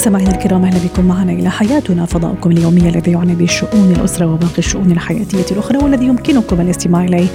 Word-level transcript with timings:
مستمعينا 0.00 0.30
الكرام 0.30 0.64
أهلا 0.64 0.78
بكم 0.84 1.04
معنا 1.04 1.32
إلى 1.32 1.50
حياتنا 1.50 2.06
فضاؤكم 2.06 2.50
اليومي 2.50 2.88
الذي 2.88 3.12
يعنى 3.12 3.34
بشؤون 3.34 3.92
الأسرة 3.96 4.26
وباقي 4.26 4.58
الشؤون 4.58 4.90
الحياتية 4.90 5.44
الأخرى 5.50 5.78
والذي 5.78 6.06
يمكنكم 6.06 6.60
الاستماع 6.60 7.04
إليه 7.04 7.26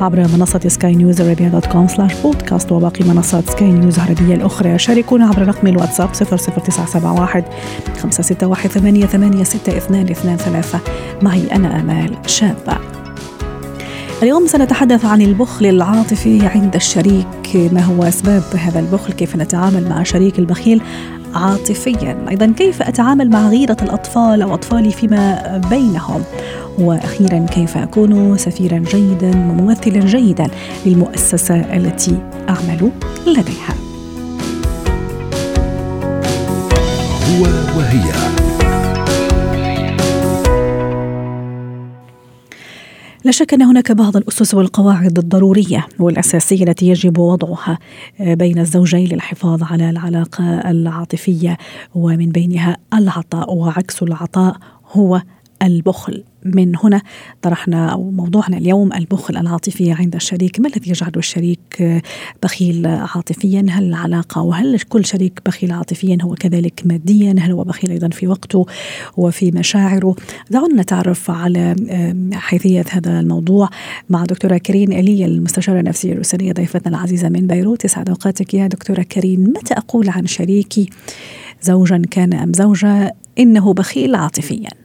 عبر 0.00 0.18
منصة 0.18 0.60
سكاي 0.66 0.94
نيوز 0.94 1.20
عربيه 1.20 1.48
dot 1.48 1.66
com 1.66 1.88
slash 1.88 2.12
podcast 2.22 2.72
وباقي 2.72 3.04
منصات 3.04 3.50
سكاي 3.50 3.72
نيوز 3.72 3.98
العربية 3.98 4.34
الأخرى. 4.34 4.78
شاركونا 4.78 5.26
عبر 5.26 5.48
رقم 5.48 5.66
الواتساب 5.66 6.12
00971 6.12 7.42
561 8.02 8.68
886223 8.68 10.80
معي 11.22 11.52
أنا 11.52 11.80
آمال 11.80 12.16
شابة. 12.26 12.78
اليوم 14.22 14.46
سنتحدث 14.46 15.04
عن 15.04 15.22
البخل 15.22 15.66
العاطفي 15.66 16.46
عند 16.46 16.74
الشريك. 16.74 17.26
ما 17.72 17.80
هو 17.80 18.02
أسباب 18.02 18.42
هذا 18.58 18.80
البخل؟ 18.80 19.12
كيف 19.12 19.36
نتعامل 19.36 19.88
مع 19.88 20.02
شريك 20.02 20.38
البخيل؟ 20.38 20.82
عاطفيا. 21.34 22.26
أيضا 22.28 22.46
كيف 22.46 22.82
أتعامل 22.82 23.30
مع 23.30 23.48
غيرة 23.48 23.76
الأطفال 23.82 24.42
أو 24.42 24.54
أطفالي 24.54 24.90
فيما 24.90 25.60
بينهم؟ 25.70 26.22
وأخيرا 26.78 27.46
كيف 27.46 27.76
أكون 27.76 28.38
سفيرا 28.38 28.78
جيدا 28.78 29.30
وممثلا 29.30 30.00
جيدا 30.00 30.46
للمؤسسة 30.86 31.54
التي 31.76 32.18
أعمل 32.48 32.90
لديها؟ 33.26 33.74
هو 37.28 37.42
وهي. 37.78 38.43
لا 43.24 43.30
شك 43.30 43.54
أن 43.54 43.62
هناك 43.62 43.92
بعض 43.92 44.16
الأسس 44.16 44.54
والقواعد 44.54 45.18
الضرورية 45.18 45.86
والأساسية 45.98 46.64
التي 46.64 46.88
يجب 46.88 47.18
وضعها 47.18 47.78
بين 48.20 48.58
الزوجين 48.58 49.08
للحفاظ 49.08 49.62
على 49.62 49.90
العلاقة 49.90 50.70
العاطفية 50.70 51.58
ومن 51.94 52.28
بينها 52.28 52.76
العطاء 52.94 53.54
وعكس 53.54 54.02
العطاء 54.02 54.56
هو 54.92 55.22
البخل. 55.64 56.24
من 56.44 56.76
هنا 56.76 57.02
طرحنا 57.42 57.88
أو 57.92 58.10
موضوعنا 58.10 58.58
اليوم 58.58 58.92
البخل 58.92 59.36
العاطفي 59.36 59.92
عند 59.92 60.14
الشريك. 60.14 60.60
ما 60.60 60.68
الذي 60.68 60.90
يجعل 60.90 61.12
الشريك 61.16 62.02
بخيل 62.42 62.86
عاطفيا؟ 62.86 63.66
هل 63.70 63.84
العلاقة؟ 63.84 64.42
وهل 64.42 64.80
كل 64.80 65.04
شريك 65.04 65.40
بخيل 65.46 65.72
عاطفيا؟ 65.72 66.18
هو 66.22 66.34
كذلك 66.34 66.82
ماديا؟ 66.84 67.34
هل 67.38 67.52
هو 67.52 67.64
بخيل 67.64 67.90
أيضا 67.90 68.08
في 68.08 68.26
وقته 68.26 68.66
وفي 69.16 69.50
مشاعره؟ 69.50 70.16
دعونا 70.50 70.82
نتعرف 70.82 71.30
على 71.30 71.76
حيثية 72.32 72.84
هذا 72.90 73.20
الموضوع 73.20 73.68
مع 74.10 74.24
دكتورة 74.24 74.58
كريم 74.58 74.92
إلي 74.92 75.24
المستشارة 75.24 75.80
النفسية 75.80 76.12
الأسرية 76.12 76.52
ضيفتنا 76.52 76.96
العزيزة 76.96 77.28
من 77.28 77.46
بيروت. 77.46 77.84
يسعد 77.84 78.08
أوقاتك 78.08 78.54
يا 78.54 78.66
دكتورة 78.66 79.02
كريم. 79.02 79.40
متى 79.40 79.74
أقول 79.74 80.08
عن 80.08 80.26
شريكي 80.26 80.90
زوجا 81.62 82.02
كان 82.10 82.32
أم 82.32 82.52
زوجة 82.52 83.14
إنه 83.38 83.74
بخيل 83.74 84.14
عاطفيا؟ 84.14 84.83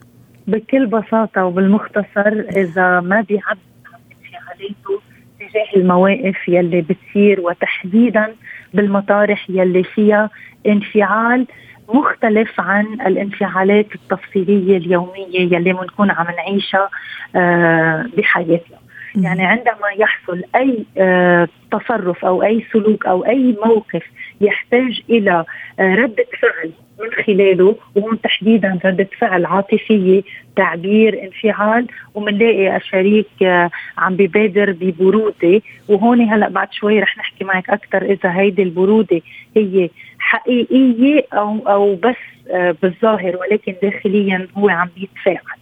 بكل 0.50 0.86
بساطة 0.86 1.44
وبالمختصر 1.44 2.32
إذا 2.56 3.00
ما 3.00 3.20
بيعبر 3.20 3.58
عن 3.86 4.00
انفعالاته 4.12 5.00
تجاه 5.40 5.80
المواقف 5.80 6.48
يلي 6.48 6.80
بتصير 6.80 7.40
وتحديدا 7.40 8.34
بالمطارح 8.74 9.50
يلي 9.50 9.84
فيها 9.84 10.30
انفعال 10.66 11.46
مختلف 11.94 12.60
عن 12.60 12.86
الانفعالات 13.06 13.86
التفصيلية 13.94 14.76
اليومية 14.76 15.40
يلي 15.56 15.72
بنكون 15.72 16.10
عم 16.10 16.26
نعيشها 16.36 16.90
آه 17.36 18.06
بحياتنا. 18.16 18.76
يعني 19.16 19.46
عندما 19.46 19.88
يحصل 19.98 20.42
أي 20.56 20.84
آه 20.98 21.48
تصرف 21.72 22.24
أو 22.24 22.42
أي 22.42 22.64
سلوك 22.72 23.06
أو 23.06 23.26
أي 23.26 23.56
موقف 23.66 24.02
يحتاج 24.40 25.02
إلى 25.10 25.44
آه 25.80 25.94
رده 25.94 26.26
فعل 26.42 26.72
من 27.00 27.24
خلاله 27.24 27.76
وهون 27.94 28.20
تحديدا 28.20 28.78
ردة 28.84 29.08
فعل 29.18 29.46
عاطفية 29.46 30.22
تعبير 30.56 31.22
انفعال 31.22 31.86
ومنلاقي 32.14 32.76
الشريك 32.76 33.42
آه، 33.42 33.70
عم 33.98 34.16
ببادر 34.16 34.72
ببرودة. 34.72 35.62
وهون 35.88 36.20
هلأ 36.20 36.48
بعد 36.48 36.72
شوي 36.72 37.00
رح 37.00 37.18
نحكي 37.18 37.44
معك 37.44 37.70
أكثر 37.70 38.02
إذا 38.02 38.30
هيدي 38.32 38.62
البرودة 38.62 39.20
هي 39.56 39.90
حقيقية 40.18 41.26
أو 41.32 41.68
أو 41.68 41.94
بس 41.94 42.16
آه، 42.50 42.76
بالظاهر 42.82 43.36
ولكن 43.36 43.74
داخليا 43.82 44.48
هو 44.56 44.68
عم 44.68 44.88
بيتفاعل 44.96 45.59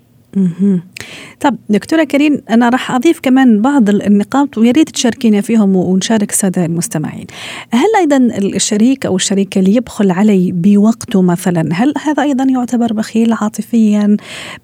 طب 1.40 1.56
دكتورة 1.68 2.04
كريم 2.04 2.40
أنا 2.50 2.68
راح 2.68 2.90
أضيف 2.90 3.20
كمان 3.20 3.62
بعض 3.62 3.88
النقاط 3.88 4.58
ويا 4.58 4.72
ريت 4.72 4.90
تشاركينا 4.90 5.40
فيهم 5.40 5.76
ونشارك 5.76 6.30
السادة 6.30 6.64
المستمعين. 6.64 7.26
هل 7.70 7.88
أيضا 7.98 8.16
الشريك 8.16 9.06
أو 9.06 9.16
الشريكة 9.16 9.58
اللي 9.58 9.74
يبخل 9.74 10.10
علي 10.10 10.52
بوقته 10.52 11.22
مثلا 11.22 11.68
هل 11.72 11.94
هذا 12.04 12.22
أيضا 12.22 12.44
يعتبر 12.44 12.92
بخيل 12.92 13.32
عاطفيا؟ 13.32 14.16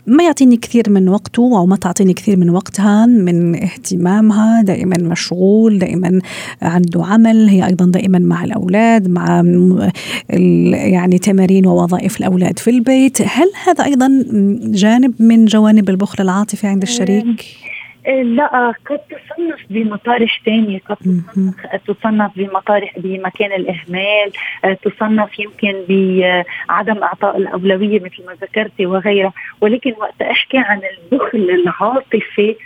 ما 0.07 0.25
يعطيني 0.25 0.57
كثير 0.57 0.91
من 0.91 1.09
وقته 1.09 1.59
أو 1.59 1.67
ما 1.67 1.77
تعطيني 1.77 2.13
كثير 2.13 2.37
من 2.37 2.51
وقتها 2.51 3.07
من 3.07 3.63
اهتمامها 3.63 4.63
دائما 4.63 4.97
مشغول 4.99 5.79
دائما 5.79 6.21
عنده 6.63 7.05
عمل 7.05 7.49
هي 7.49 7.67
أيضا 7.67 7.87
دائما 7.87 8.19
مع 8.19 8.45
الأولاد 8.45 9.09
مع 9.09 9.43
يعني 10.95 11.19
تمارين 11.19 11.67
ووظائف 11.67 12.17
الأولاد 12.17 12.59
في 12.59 12.71
البيت 12.71 13.23
هل 13.23 13.51
هذا 13.67 13.85
أيضا 13.85 14.25
جانب 14.65 15.15
من 15.19 15.45
جوانب 15.55 15.91
البخل 15.91 16.23
العاطفي 16.25 16.67
عند 16.67 16.83
الشريك؟ 16.83 17.47
لا 18.09 18.75
قد 18.87 18.99
تصنف 18.99 19.61
بمطارح 19.71 20.43
ثانية 20.47 20.79
قد 20.79 20.97
تصنف 21.87 22.31
بمطارح 22.37 22.99
بمكان 22.99 23.53
الإهمال 23.53 24.33
تصنف 24.83 25.39
يمكن 25.39 25.75
بعدم 25.89 27.03
إعطاء 27.03 27.37
الأولوية 27.37 28.01
مثل 28.01 28.27
ما 28.27 28.33
ذكرتي 28.43 28.87
وغيرها. 28.87 29.33
ولكن 29.61 29.93
وقت 29.99 30.23
أحكي 30.23 30.59
عن 30.59 30.81
البخل 31.13 31.51
العاطفي 31.51 32.57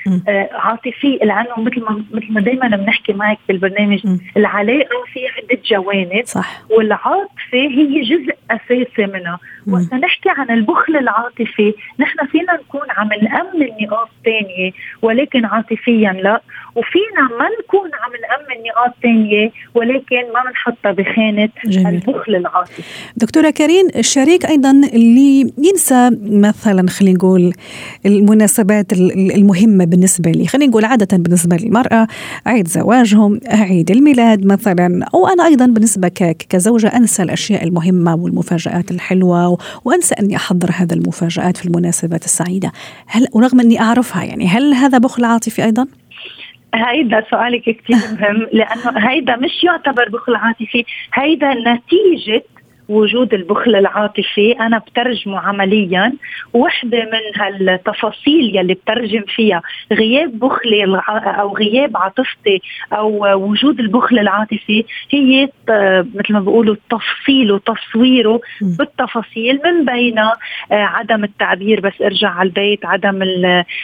عاطفي 0.53 1.19
لأنه 1.23 1.61
مثل 1.61 1.81
ما 1.81 2.05
مثل 2.13 2.33
ما 2.33 2.41
دائما 2.41 2.77
بنحكي 2.77 3.13
معك 3.13 3.39
في 3.47 3.53
البرنامج 3.53 4.07
العلاقة 4.37 5.05
في 5.13 5.21
عدة 5.27 5.63
جوانب 5.65 6.25
صح. 6.25 6.63
والعاطفة 6.71 7.29
هي 7.53 8.01
جزء 8.01 8.35
أساسي 8.51 9.07
منها. 9.07 9.39
وقت 9.69 9.95
نحكي 9.95 10.29
عن 10.29 10.51
البخل 10.51 10.97
العاطفي 10.97 11.75
نحن 11.99 12.27
فينا 12.27 12.53
نكون 12.55 12.87
عم 12.91 13.09
نأمن 13.23 13.69
نقاط 13.81 14.09
ثانية 14.25 14.73
ولكن 15.03 15.28
ولكن 15.29 15.45
عاطفيا 15.45 16.13
لا. 16.13 16.43
وفينا 16.75 17.39
ما 17.39 17.49
نكون 17.61 17.91
عم 18.03 18.13
نأمن 18.23 18.65
نقاط 18.69 18.95
ثانية 19.03 19.51
ولكن 19.75 20.33
ما 20.35 20.51
بنحطها 20.51 20.93
بخانة 20.93 21.49
جميل. 21.65 21.87
البخل 21.87 22.37
العاطفي 22.37 22.83
دكتورة 23.17 23.51
كريم 23.51 23.89
الشريك 23.97 24.47
أيضا 24.47 24.71
اللي 24.71 25.53
ينسى 25.59 26.11
مثلا 26.23 26.89
خلينا 26.89 27.17
نقول 27.17 27.53
المناسبات 28.07 28.93
المهمة 29.37 29.85
بالنسبة 29.85 30.31
لي. 30.31 30.47
خلينا 30.47 30.71
نقول 30.71 30.85
عادة 30.85 31.17
بالنسبة 31.17 31.57
للمرأة 31.57 32.07
عيد 32.47 32.69
زواجهم 32.69 33.41
عيد 33.47 33.91
الميلاد 33.91 34.47
مثلا. 34.47 35.07
أو 35.15 35.29
أنا 35.29 35.47
أيضا 35.47 35.67
بالنسبة 35.67 36.09
كزوجة 36.49 36.97
أنسى 36.97 37.23
الأشياء 37.23 37.65
المهمة 37.65 38.15
والمفاجآت 38.15 38.91
الحلوة 38.91 39.59
وأنسى 39.85 40.15
أني 40.15 40.37
أحضر 40.37 40.71
هذا 40.75 40.95
المفاجآت 40.95 41.57
في 41.57 41.67
المناسبات 41.67 42.25
السعيدة. 42.25 42.73
هل 43.07 43.27
ورغم 43.33 43.61
أني 43.61 43.81
أعرفها 43.81 44.25
يعني 44.25 44.49
هل 44.49 44.75
هذا 44.75 44.99
بخل 44.99 45.18
عاطفي 45.25 45.65
أيضا؟ 45.65 45.87
هيدا 46.75 47.25
سؤالك 47.31 47.63
كثير 47.63 47.97
مهم 47.97 48.47
لأنه 48.53 49.09
هيدا 49.09 49.37
مش 49.37 49.65
يعتبر 49.65 50.09
بخل 50.09 50.35
عاطفي 50.35 50.85
هيدا 51.15 51.55
نتيجة 51.55 52.43
وجود 52.89 53.35
البخل 53.35 53.77
العاطفي 53.77 54.53
أنا 54.61 54.79
بترجمه 54.79 55.39
عمليا. 55.39 56.13
وحدة 56.53 56.99
من 56.99 57.41
هالتفاصيل 57.43 58.57
يلي 58.57 58.75
بترجم 58.75 59.25
فيها 59.27 59.63
غياب 59.93 60.39
بخلي 60.39 61.03
أو 61.09 61.57
غياب 61.57 61.97
عاطفتي 61.97 62.63
أو 62.93 63.35
وجود 63.45 63.81
البخل 63.81 64.19
العاطفي 64.19 64.85
هي 65.11 65.49
مثل 66.15 66.33
ما 66.33 66.41
بيقولوا 66.41 66.75
التفصيل 66.75 67.53
وتصويره 67.53 68.41
بالتفاصيل 68.61 69.61
من 69.65 69.85
بين 69.85 70.19
آه، 70.19 70.35
عدم 70.71 71.25
التعبير 71.25 71.81
بس 71.81 72.03
ارجع 72.03 72.29
على 72.29 72.47
البيت 72.49 72.87
عدم 72.87 73.23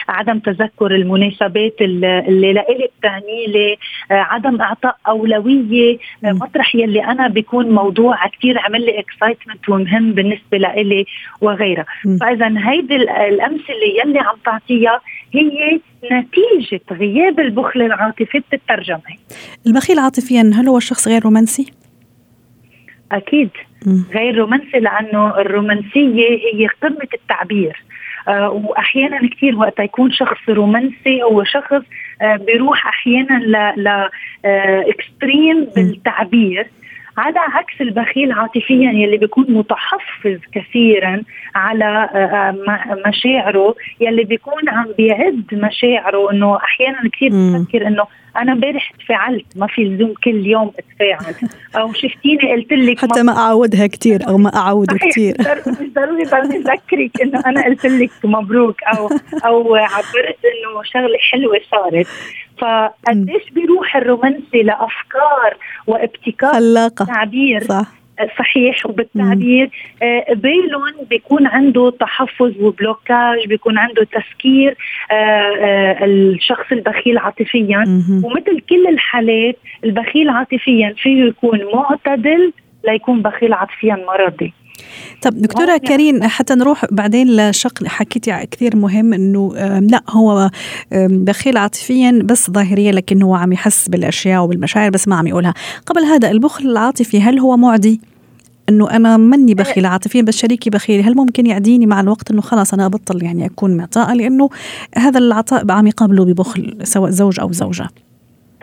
عدم 0.09 0.39
تذكر 0.39 0.95
المناسبات 0.95 1.75
اللي 1.81 2.53
لإلي 2.53 2.89
بتعني 2.99 3.45
لي 3.47 3.77
آه، 4.11 4.13
عدم 4.13 4.61
إعطاء 4.61 4.97
أولوية 5.07 5.97
آه، 6.25 6.31
مطرح 6.31 6.75
يلي 6.75 7.03
أنا 7.03 7.27
بيكون 7.27 7.69
موضوع 7.69 8.27
كثير 8.27 8.59
عمل 8.59 8.85
لي 8.85 8.94
اكسايتمنت 8.99 9.69
ومهم 9.69 10.11
بالنسبة 10.11 10.57
لإلي 10.57 11.05
وغيرها. 11.41 11.85
فاذا 12.19 12.69
هيدي 12.69 12.95
الأمثلة 12.95 13.85
يلي 14.03 14.19
عم 14.19 14.35
تعطيها 14.45 15.01
هي 15.33 15.79
نتيجة 16.11 16.81
غياب 16.91 17.39
البخل 17.39 17.81
العاطفي 17.81 18.39
بتترجم 18.39 18.97
البخيل 19.67 19.99
عاطفيا 19.99 20.51
هل 20.55 20.67
هو 20.67 20.77
الشخص 20.77 21.07
غير 21.07 21.23
رومانسي؟ 21.23 21.71
أكيد. 23.11 23.49
غير 24.13 24.35
رومانسي 24.37 24.79
لأنه 24.79 25.37
الرومانسية 25.37 26.29
هي 26.53 26.67
قمة 26.81 27.07
التعبير. 27.13 27.83
آه 28.27 28.49
واحيانا 28.49 29.29
كثير 29.29 29.55
وقت 29.55 29.79
يكون 29.79 30.11
شخص 30.11 30.49
رومانسي 30.49 31.23
هو 31.23 31.43
شخص 31.43 31.81
آه 32.21 32.35
بيروح 32.35 32.87
أحيانا 32.87 33.39
ل 33.39 33.83
ل 33.83 34.09
اكستريم 34.89 35.67
بالتعبير. 35.75 36.67
على 37.17 37.39
عكس 37.39 37.81
البخيل 37.81 38.31
عاطفيا 38.31 38.91
يلي 38.91 39.17
بيكون 39.17 39.45
متحفظ 39.49 40.37
كثيرا 40.51 41.23
على 41.55 41.85
آه، 41.85 42.17
آه، 42.71 43.01
مشاعره 43.07 43.75
يلي 43.99 44.23
بيكون 44.23 44.69
عم 44.69 44.87
بيعد 44.97 45.45
مشاعره 45.53 46.31
إنه 46.31 46.57
أحيانا 46.57 47.09
كثير 47.13 47.31
بفكر 47.33 47.87
إنه 47.87 48.05
أنا 48.37 48.51
امبارح 48.51 48.91
تفاعلت 48.91 49.45
ما 49.55 49.67
في 49.67 49.83
لزوم 49.83 50.13
كل 50.23 50.47
يوم 50.47 50.71
أتفاعل. 50.79 51.35
أو 51.75 51.93
شفتيني 51.93 52.51
قلت 52.53 52.71
لك 52.71 52.99
حتى 52.99 53.23
ما 53.23 53.37
أعودها 53.37 53.87
كثير 53.87 54.27
أو 54.27 54.37
ما 54.37 54.55
اعوده 54.55 54.97
كثير 54.97 55.35
مش 55.67 55.89
ضروري 55.95 56.23
ضلني 56.23 56.55
أذكرك 56.57 57.21
إنه 57.21 57.43
أنا 57.45 57.65
قلت 57.65 57.85
لك 57.85 58.11
مبروك 58.23 58.83
أو 58.83 59.09
أو 59.45 59.75
عبرت 59.75 60.39
إنه 60.45 60.83
شغلة 60.83 61.17
حلوة 61.31 61.59
صارت. 61.71 62.07
فقديش 62.57 63.49
بيروح 63.51 63.95
الرومانسي 63.95 64.63
لأفكار 64.63 65.57
وابتكار 65.87 66.53
خلاقة. 66.53 67.05
تعبير 67.05 67.63
صح. 67.63 68.04
صحيح 68.39 68.85
وبالتعبير 68.85 69.69
آه 70.03 70.33
بيلون 70.33 70.91
بيكون 71.09 71.47
عنده 71.47 71.89
تحفظ 71.99 72.53
وبلوكاج 72.61 73.47
بيكون 73.47 73.77
عنده 73.77 74.03
تسكير 74.03 74.77
آه 75.11 75.13
آه 75.15 76.05
الشخص 76.05 76.71
البخيل 76.71 77.17
عاطفيا. 77.17 77.83
ومثل 78.23 78.59
كل 78.69 78.87
الحالات 78.87 79.55
البخيل 79.83 80.29
عاطفيا 80.29 80.93
فيه 80.97 81.23
يكون 81.25 81.59
معتدل 81.73 82.53
ليكون 82.87 83.21
بخيل 83.21 83.53
عاطفيا 83.53 84.05
مرضي. 84.07 84.53
طب 85.21 85.41
دكتورة 85.41 85.77
كريم 85.77 86.23
حتى 86.23 86.55
نروح 86.55 86.85
بعدين 86.91 87.35
لشق 87.35 87.83
حكيتي 87.87 88.45
كثير 88.51 88.75
مهم 88.75 89.13
إنه 89.13 89.53
لا 89.79 90.03
هو 90.09 90.49
بخيل 90.95 91.57
عاطفيا 91.57 92.21
بس 92.23 92.51
ظاهريا 92.51 92.91
لكن 92.91 93.21
هو 93.21 93.35
عم 93.35 93.53
يحس 93.53 93.89
بالأشياء 93.89 94.43
وبالمشاعر 94.43 94.89
بس 94.89 95.07
ما 95.07 95.15
عم 95.15 95.27
يقولها. 95.27 95.53
قبل 95.85 96.03
هذا 96.03 96.31
البخل 96.31 96.65
العاطفي 96.65 97.21
هل 97.21 97.39
هو 97.39 97.57
معدي؟ 97.57 98.01
إنه 98.69 98.91
أنا 98.91 99.17
مني 99.17 99.53
بخيل 99.53 99.85
عاطفيا 99.85 100.21
بس 100.21 100.37
شريكي 100.37 100.69
بخيل 100.69 101.01
هل 101.01 101.15
ممكن 101.15 101.45
يعديني 101.45 101.85
مع 101.85 101.99
الوقت 101.99 102.31
إنه 102.31 102.41
خلاص 102.41 102.73
أنا 102.73 102.85
أبطل 102.85 103.23
يعني 103.23 103.45
أكون 103.45 103.77
معطاء؟ 103.77 104.13
لأنه 104.13 104.49
هذا 104.95 105.17
العطاء 105.19 105.71
عم 105.71 105.87
يقابله 105.87 106.25
ببخل 106.25 106.77
سواء 106.83 107.11
زوج 107.11 107.39
أو 107.39 107.51
زوجة. 107.51 107.89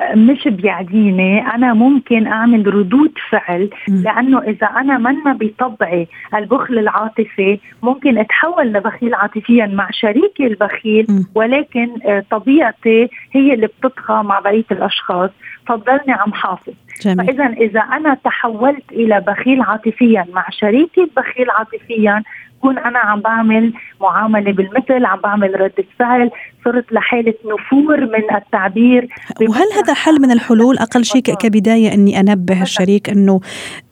مش 0.00 0.48
بيعديني 0.48 1.46
أنا 1.54 1.74
ممكن 1.74 2.26
أعمل 2.26 2.74
ردود 2.74 3.12
فعل 3.30 3.70
لأنه 3.88 4.42
إذا 4.42 4.66
أنا 4.66 4.98
منا 4.98 5.32
بطبعي 5.40 6.08
البخل 6.34 6.78
العاطفي 6.78 7.58
ممكن 7.82 8.18
أتحول 8.18 8.72
لبخيل 8.72 9.14
عاطفيا 9.14 9.66
مع 9.66 9.88
شريكي 9.90 10.46
البخيل 10.46 11.06
ولكن 11.34 11.88
آه، 12.06 12.24
طبيعتي 12.30 13.08
هي 13.32 13.54
اللي 13.54 13.66
بتطغى 13.66 14.22
مع 14.22 14.40
بقية 14.40 14.64
الأشخاص. 14.70 15.30
فضلني 15.66 16.12
عم 16.12 16.32
حافظ. 16.32 16.72
فاذا 17.02 17.46
إذا 17.46 17.80
أنا 17.80 18.14
تحولت 18.24 18.92
إلى 18.92 19.20
بخيل 19.20 19.62
عاطفيا 19.62 20.26
مع 20.32 20.46
شريكي 20.50 21.00
البخيل 21.00 21.50
عاطفيا 21.50 22.22
بكون 22.62 22.78
أنا 22.78 22.98
عم 22.98 23.20
بعمل 23.20 23.72
معاملة 24.00 24.52
بالمثل 24.52 25.04
عم 25.04 25.20
بعمل 25.20 25.60
رده 25.60 25.84
فعل 25.98 26.30
صرت 26.64 26.92
لحالة 26.92 27.34
نفور 27.44 28.00
من 28.00 28.36
التعبير. 28.36 29.08
وهل 29.48 29.66
هذا 29.76 29.94
حل 29.94 30.22
من 30.22 30.30
الحلول؟ 30.30 30.78
أقل 30.78 31.04
شيء 31.04 31.20
كبداية 31.20 31.94
إني 31.94 32.20
أنبه 32.20 32.62
الشريك 32.62 33.10
إنه 33.10 33.40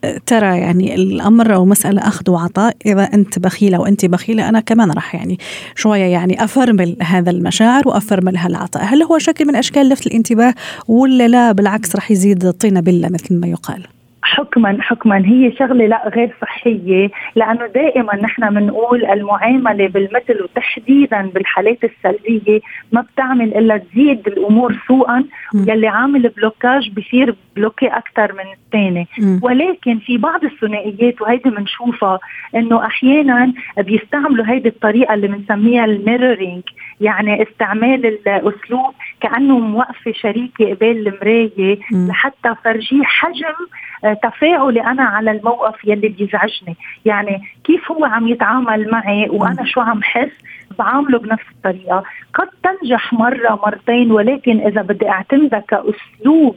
آه، 0.03 0.17
ترى 0.25 0.57
يعني 0.57 0.95
الأمر 0.95 1.55
أو 1.55 1.65
مسألة 1.65 2.01
أخذ 2.01 2.31
وعطاء. 2.31 2.73
إذا 2.85 3.03
أنت 3.13 3.39
بخيلة 3.39 3.79
وأنت 3.79 4.05
بخيلة 4.05 4.49
أنا 4.49 4.59
كمان 4.59 4.91
راح 4.91 5.15
يعني 5.15 5.37
شوية 5.75 6.05
يعني 6.05 6.43
أفرمل 6.43 6.97
هذا 7.01 7.31
المشاعر 7.31 7.87
وأفرمل 7.87 8.37
هالعطاء. 8.37 8.83
هل 8.83 9.03
هو 9.03 9.17
شكل 9.17 9.45
من 9.47 9.55
أشكال 9.55 9.89
لفت 9.89 10.07
الانتباه 10.07 10.53
ولا 10.87 11.27
لا؟ 11.27 11.51
بالعكس 11.61 11.95
راح 11.95 12.11
يزيد 12.11 12.51
طينه 12.51 12.81
بله 12.81 13.09
مثل 13.09 13.39
ما 13.39 13.47
يقال. 13.47 13.83
حكما 14.23 14.77
حكما. 14.81 15.17
هي 15.25 15.51
شغلة 15.59 15.87
لا 15.87 16.09
غير 16.15 16.35
صحية 16.41 17.09
لأنه 17.35 17.67
دائما 17.67 18.15
نحن 18.15 18.53
بنقول 18.53 19.05
المعاملة 19.05 19.87
بالمثل 19.87 20.43
وتحديدا 20.43 21.21
بالحالات 21.33 21.77
السلبية 21.83 22.59
ما 22.91 23.01
بتعمل 23.01 23.57
إلا 23.57 23.77
تزيد 23.77 24.27
الأمور 24.27 24.75
سوءا. 24.87 25.23
يلي 25.53 25.87
عامل 25.87 26.29
blocage 26.29 26.89
بصير 26.89 27.35
bloqué 27.55 27.87
أكثر 27.87 28.33
من 28.33 28.45
الثاني. 28.57 29.07
ولكن 29.41 29.99
في 29.99 30.17
بعض 30.17 30.43
الثنائيات 30.43 31.21
وهيدي 31.21 31.49
بنشوفها 31.49 32.19
إنه 32.55 32.85
أحيانا 32.85 33.53
بيستعملوا 33.77 34.45
هيدي 34.47 34.69
الطريقة 34.69 35.13
اللي 35.13 35.27
بنسميها 35.27 35.85
ال 35.85 35.92
mirroring. 35.92 36.63
يعني 37.01 37.43
استعمال 37.43 38.05
الأسلوب 38.05 38.93
كأنه 39.21 39.59
موقفه 39.59 40.11
شريكي 40.11 40.73
قبال 40.73 41.07
المراية 41.07 41.79
لحتى 41.91 42.55
فرجيه 42.63 43.03
حجم 43.03 43.55
آه، 44.03 44.13
تفاعلي 44.13 44.81
أنا 44.81 45.03
على 45.03 45.31
الموقف 45.31 45.85
يلي 45.85 46.07
بيزعجني. 46.07 46.77
يعني 47.05 47.41
كيف 47.63 47.91
هو 47.91 48.05
عم 48.05 48.27
يتعامل 48.27 48.91
معي 48.91 49.29
وأنا 49.29 49.65
شو 49.65 49.81
عم 49.81 50.03
حس؟ 50.03 50.31
بعامله 50.79 51.19
بنفس 51.19 51.43
الطريقة. 51.51 52.03
قد 52.33 52.47
تنجح 52.63 53.13
مرة 53.13 53.59
مرتين 53.65 54.11
ولكن 54.11 54.67
إذا 54.67 54.81
بدي 54.81 55.09
أعتمدها 55.09 55.59
كأسلوب 55.59 56.55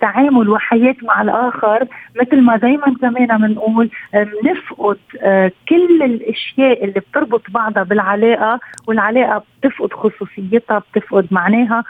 تعامل 0.00 0.48
وحياة 0.48 0.96
مع 1.02 1.22
الآخر 1.22 1.86
مثل 2.20 2.40
ما 2.40 2.56
دائما 2.56 2.94
كمان 3.00 3.38
بنقول 3.38 3.90
بنفقد 4.14 4.96
آه، 5.20 5.52
كل 5.68 6.02
الأشياء 6.02 6.84
اللي 6.84 7.00
بتربط 7.00 7.42
بعضها 7.48 7.82
بالعلاقة 7.82 8.60
والعلاقة 8.86 9.42
بتفقد 9.62 9.92
خصوصيتها 9.92 10.78
بتفقد 10.78 11.26
معناها 11.30 11.84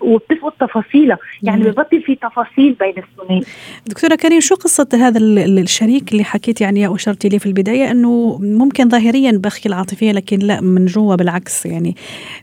وبتفقد 0.00 0.52
تفاصيلها. 0.60 1.18
يعني 1.42 1.64
ببطل 1.64 2.02
في 2.02 2.14
تفاصيل 2.14 2.72
بين 2.80 2.94
الثنائي 2.98 3.42
دكتورة 3.86 4.14
كريم 4.14 4.40
شو 4.40 4.54
قصة 4.54 4.88
هذا 4.94 5.18
الشريك 5.18 6.12
اللي 6.12 6.24
حكيت 6.24 6.60
يعني 6.60 6.86
أو 6.86 6.94
اشرتي 6.94 7.28
لي 7.28 7.38
في 7.38 7.46
البداية 7.46 7.90
إنه 7.90 8.38
ممكن 8.42 8.88
ظاهريا 8.88 9.32
بخيل 9.44 9.72
عاطفيا 9.72 10.12
لكن 10.12 10.38
لا 10.38 10.60
من 10.60 10.86
جوا 10.86 11.14
بالعكس 11.14 11.66
يعني 11.66 11.96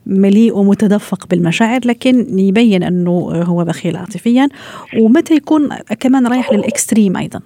مليء 0.06 0.57
ومتدفق 0.57 1.28
بالمشاعر 1.28 1.80
لكن 1.86 2.40
يبين 2.40 2.84
إنه 2.84 3.12
هو 3.45 3.66
بخيل 3.66 3.98
عاطفيا. 3.98 4.50
ومتى 4.97 5.33
يكون 5.35 5.69
كمان 5.99 6.28
رايح 6.28 6.54
للإكستريم 6.54 7.18
أيضا؟ 7.18 7.42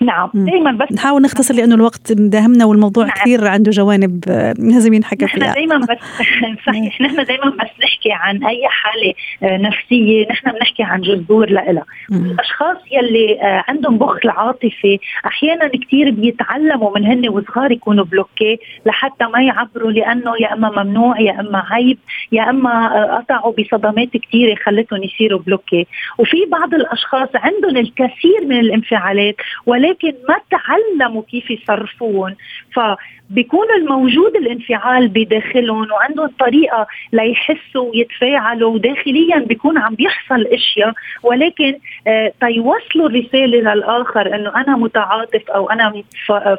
نعم. 0.00 0.30
دائما 0.34 0.72
بس 0.72 0.92
نحاول 0.92 1.22
نختصر 1.22 1.54
لأنه 1.54 1.74
الوقت 1.74 2.12
مداهمنا 2.12 2.64
والموضوع 2.64 3.04
نعم. 3.04 3.14
كثير 3.14 3.46
عنده 3.46 3.70
جوانب 3.70 4.24
آه، 4.28 4.54
لازم 4.58 4.94
ينحكى 4.94 5.26
فيها. 5.26 5.38
نحن 5.38 5.52
دائما 5.52 5.78
بس 5.78 5.98
صحيح 6.66 7.00
نحن 7.00 7.24
دائما 7.24 7.50
بس 7.50 7.70
نحكي 7.84 8.12
عن 8.12 8.44
أي 8.44 8.62
حالة 8.68 9.14
آه، 9.42 9.56
نفسية 9.56 10.26
نحن 10.30 10.50
بنحكي 10.50 10.82
عن 10.82 11.00
جذور 11.00 11.50
لها 11.50 11.84
الأشخاص 12.10 12.76
يلي 12.92 13.40
آه، 13.42 13.64
عندهم 13.68 13.98
بخل 13.98 14.28
عاطفي 14.28 14.98
أحيانا 15.26 15.68
كثير 15.68 16.10
بيتعلموا 16.10 16.98
من 16.98 17.06
هن 17.06 17.28
وصغار 17.28 17.72
يكونوا 17.72 18.04
bloqué 18.04 18.58
لحتى 18.86 19.24
ما 19.24 19.42
يعبروا 19.42 19.90
لأنه 19.90 20.32
يا 20.40 20.52
إما 20.52 20.82
ممنوع 20.82 21.20
يا 21.20 21.40
إما 21.40 21.64
عيب 21.70 21.98
يا 22.32 22.50
إما 22.50 23.16
قطعوا 23.16 23.52
بصدمات 23.58 24.08
كثيره 24.16 24.54
خلتهم 24.64 25.02
يصيروا 25.02 25.40
bloqué. 25.40 25.86
وفي 26.18 26.36
بعض 26.52 26.74
الأشخاص 26.74 27.28
عندهم 27.34 27.76
الكثير 27.76 28.44
من 28.46 28.60
الانفعالات 28.60 29.36
ولكن 29.66 30.12
ما 30.28 30.36
تعلموا 30.50 31.22
كيف 31.22 31.50
يصرفون. 31.50 32.34
فبيكون 32.74 33.66
الموجود 33.78 34.36
الانفعال 34.36 35.08
بداخلهم 35.08 35.92
وعندهم 35.92 36.30
طريقة 36.40 36.86
ليحسوا 37.12 37.90
ويتفاعلوا 37.90 38.74
وداخليا 38.74 39.38
بيكون 39.38 39.78
عم 39.78 39.94
بيحصل 39.94 40.46
أشياء. 40.46 40.92
ولكن 41.22 41.78
آه 42.06 42.32
تيوصلوا 42.40 43.08
الرسالة 43.08 43.74
للآخر 43.74 44.34
إنه 44.34 44.56
أنا 44.56 44.76
متعاطف 44.76 45.50
أو 45.50 45.70
أنا 45.70 46.02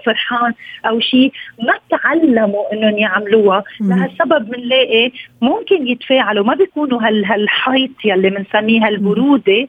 فرحان 0.06 0.54
أو 0.86 1.00
شيء 1.00 1.32
ما 1.64 1.74
تعلموا 1.90 2.74
إنهم 2.74 2.98
يعملوها. 2.98 3.64
لهالسبب 3.82 4.52
بنلاقي 4.52 5.12
ممكن 5.42 5.88
يتفاعلوا. 5.88 6.46
ما 6.46 6.56
بيكونوا 6.56 7.00
هالحيط 7.04 7.92
يلي 8.06 8.30
بنسميها 8.30 8.88
البرودة. 8.90 9.68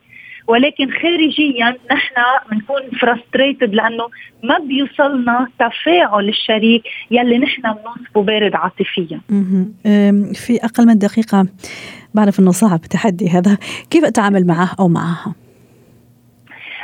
ولكن 0.49 0.91
خارجيا 0.91 1.75
نحن 1.91 2.15
بنكون 2.51 2.99
فرستريتد 2.99 3.73
لأنه 3.73 4.07
ما 4.43 4.57
بيوصلنا 4.57 5.47
تفاعل 5.59 6.29
الشريك 6.29 6.83
يلي 7.11 7.37
نحن 7.37 7.61
بنوصفه 7.61 8.21
بارد 8.21 8.55
عاطفيا. 8.55 9.21
في 10.33 10.59
أقل 10.63 10.87
من 10.87 10.97
دقيقة 10.97 11.47
بعرف 12.13 12.39
إنه 12.39 12.51
صعب 12.51 12.81
تحدي 12.81 13.29
هذا، 13.29 13.57
كيف 13.89 14.05
أتعامل 14.05 14.47
معه 14.47 14.69
أو 14.79 14.87
معها؟ 14.87 15.35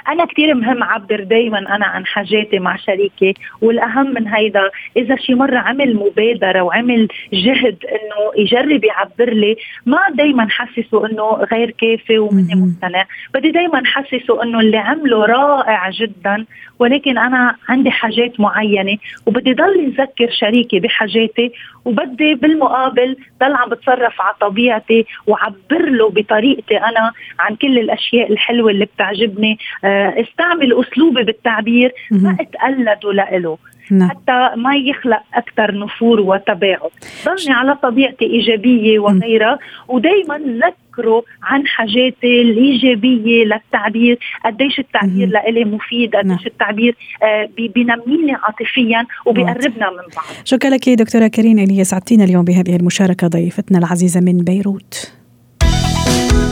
أنا 0.08 0.26
كثير 0.26 0.54
مهم 0.54 0.84
اعبر 0.84 1.24
دائما 1.24 1.60
أنا 1.76 1.86
عن 1.86 2.06
حاجاتي 2.06 2.60
مع 2.60 2.76
شريكي 2.76 3.34
والأهم 3.62 4.14
من 4.14 4.28
هيدا 4.28 4.70
إذا 4.98 5.16
شي 5.16 5.34
مرة 5.34 5.58
عمل 5.58 5.96
مبادرة 5.96 6.62
وعمل 6.62 7.08
جهد 7.34 7.78
إنه 7.86 8.44
يجرب 8.44 8.84
يعبر 8.84 9.34
لي 9.34 9.56
ما 9.86 10.00
دائما 10.14 10.48
حسسه 10.50 11.06
إنه 11.06 11.30
غير 11.52 11.72
كافي 11.72 12.20
ومني 12.20 12.56
مقتنع 12.56 13.06
بدي 13.34 13.52
دائما 13.52 13.82
حسسه 13.86 14.44
إنه 14.44 14.60
اللي 14.60 14.78
عمله 14.78 15.26
رائع 15.26 15.90
جدا 15.90 16.46
ولكن 16.80 17.18
أنا 17.18 17.56
عندي 17.70 17.92
حاجات 17.92 18.40
معينة 18.40 18.98
وبدي 19.26 19.54
ضل 19.54 19.86
نذكر 19.88 20.30
شريكي 20.32 20.80
بحاجاتي 20.80 21.52
وبدي 21.86 22.36
بالمقابل 22.36 23.18
ضل 23.40 23.54
عم 23.56 23.70
بتصرف 23.70 24.22
على 24.22 24.36
طبيعتي 24.42 25.06
وعبر 25.28 25.90
له 25.90 26.10
بطريقتي 26.10 26.78
أنا 26.78 27.12
عن 27.40 27.56
كل 27.56 27.80
الأشياء 27.80 28.32
الحلوة 28.32 28.72
اللي 28.72 28.86
بتعجبني 28.86 29.58
آه، 29.84 29.95
استعمل 29.96 30.74
أسلوبي 30.74 31.24
بالتعبير 31.24 31.92
ما 32.12 32.38
اتقلده 32.40 33.14
لإله. 33.14 33.58
نعم. 33.92 34.10
حتى 34.10 34.50
ما 34.56 34.75
يخلق 34.75 35.22
أكثر 35.34 35.80
نفور 35.80 36.20
وتباعد. 36.20 36.90
ضلني 37.25 37.54
على 37.54 37.75
طبيعتي 37.84 38.25
إيجابية 38.25 39.00
وغيرها. 39.00 39.60
ودائما 39.88 40.38
ذكروا 40.38 41.22
عن 41.44 41.68
حاجاتي 41.68 42.42
الإيجابية 42.42 43.46
للتعبير. 43.46 44.20
قديش 44.46 44.80
التعبير 44.80 45.28
لإلي 45.28 45.66
مفيد 45.66 46.16
قديش 46.16 46.28
نعم. 46.28 46.40
التعبير 46.46 46.96
آه 47.24 47.50
بينميني 47.58 48.34
عاطفيا 48.34 49.06
وبيقربنا 49.25 49.90
من 49.90 50.08
بعض. 50.16 50.25
شكرا 50.46 50.70
لك 50.70 50.90
دكتورة 50.90 51.28
كريم 51.28 51.60
اللي 51.60 51.84
سعدتينا 51.84 52.24
اليوم 52.24 52.46
بهذه 52.46 52.75
المشاركة 52.75 53.28
ضيفتنا 53.28 53.78
العزيزة 53.78 54.22
من 54.22 54.38
بيروت. 54.38 55.12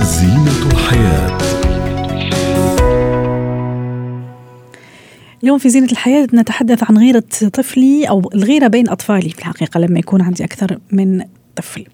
زينة 0.01 0.71
الحياة. 0.73 1.52
اليوم 5.43 5.57
في 5.57 5.69
زينة 5.69 5.87
الحياة 5.91 6.27
نتحدث 6.33 6.83
عن 6.89 6.97
غيرة 6.97 7.23
طفلي 7.53 8.09
أو 8.09 8.31
الغيرة 8.35 8.67
بين 8.67 8.89
أطفالي. 8.89 9.29
في 9.29 9.39
الحقيقة 9.39 9.79
لما 9.79 9.99
يكون 9.99 10.21
عندي 10.21 10.43
أكثر 10.43 10.79
من 10.91 11.23
طفل. 11.55 11.85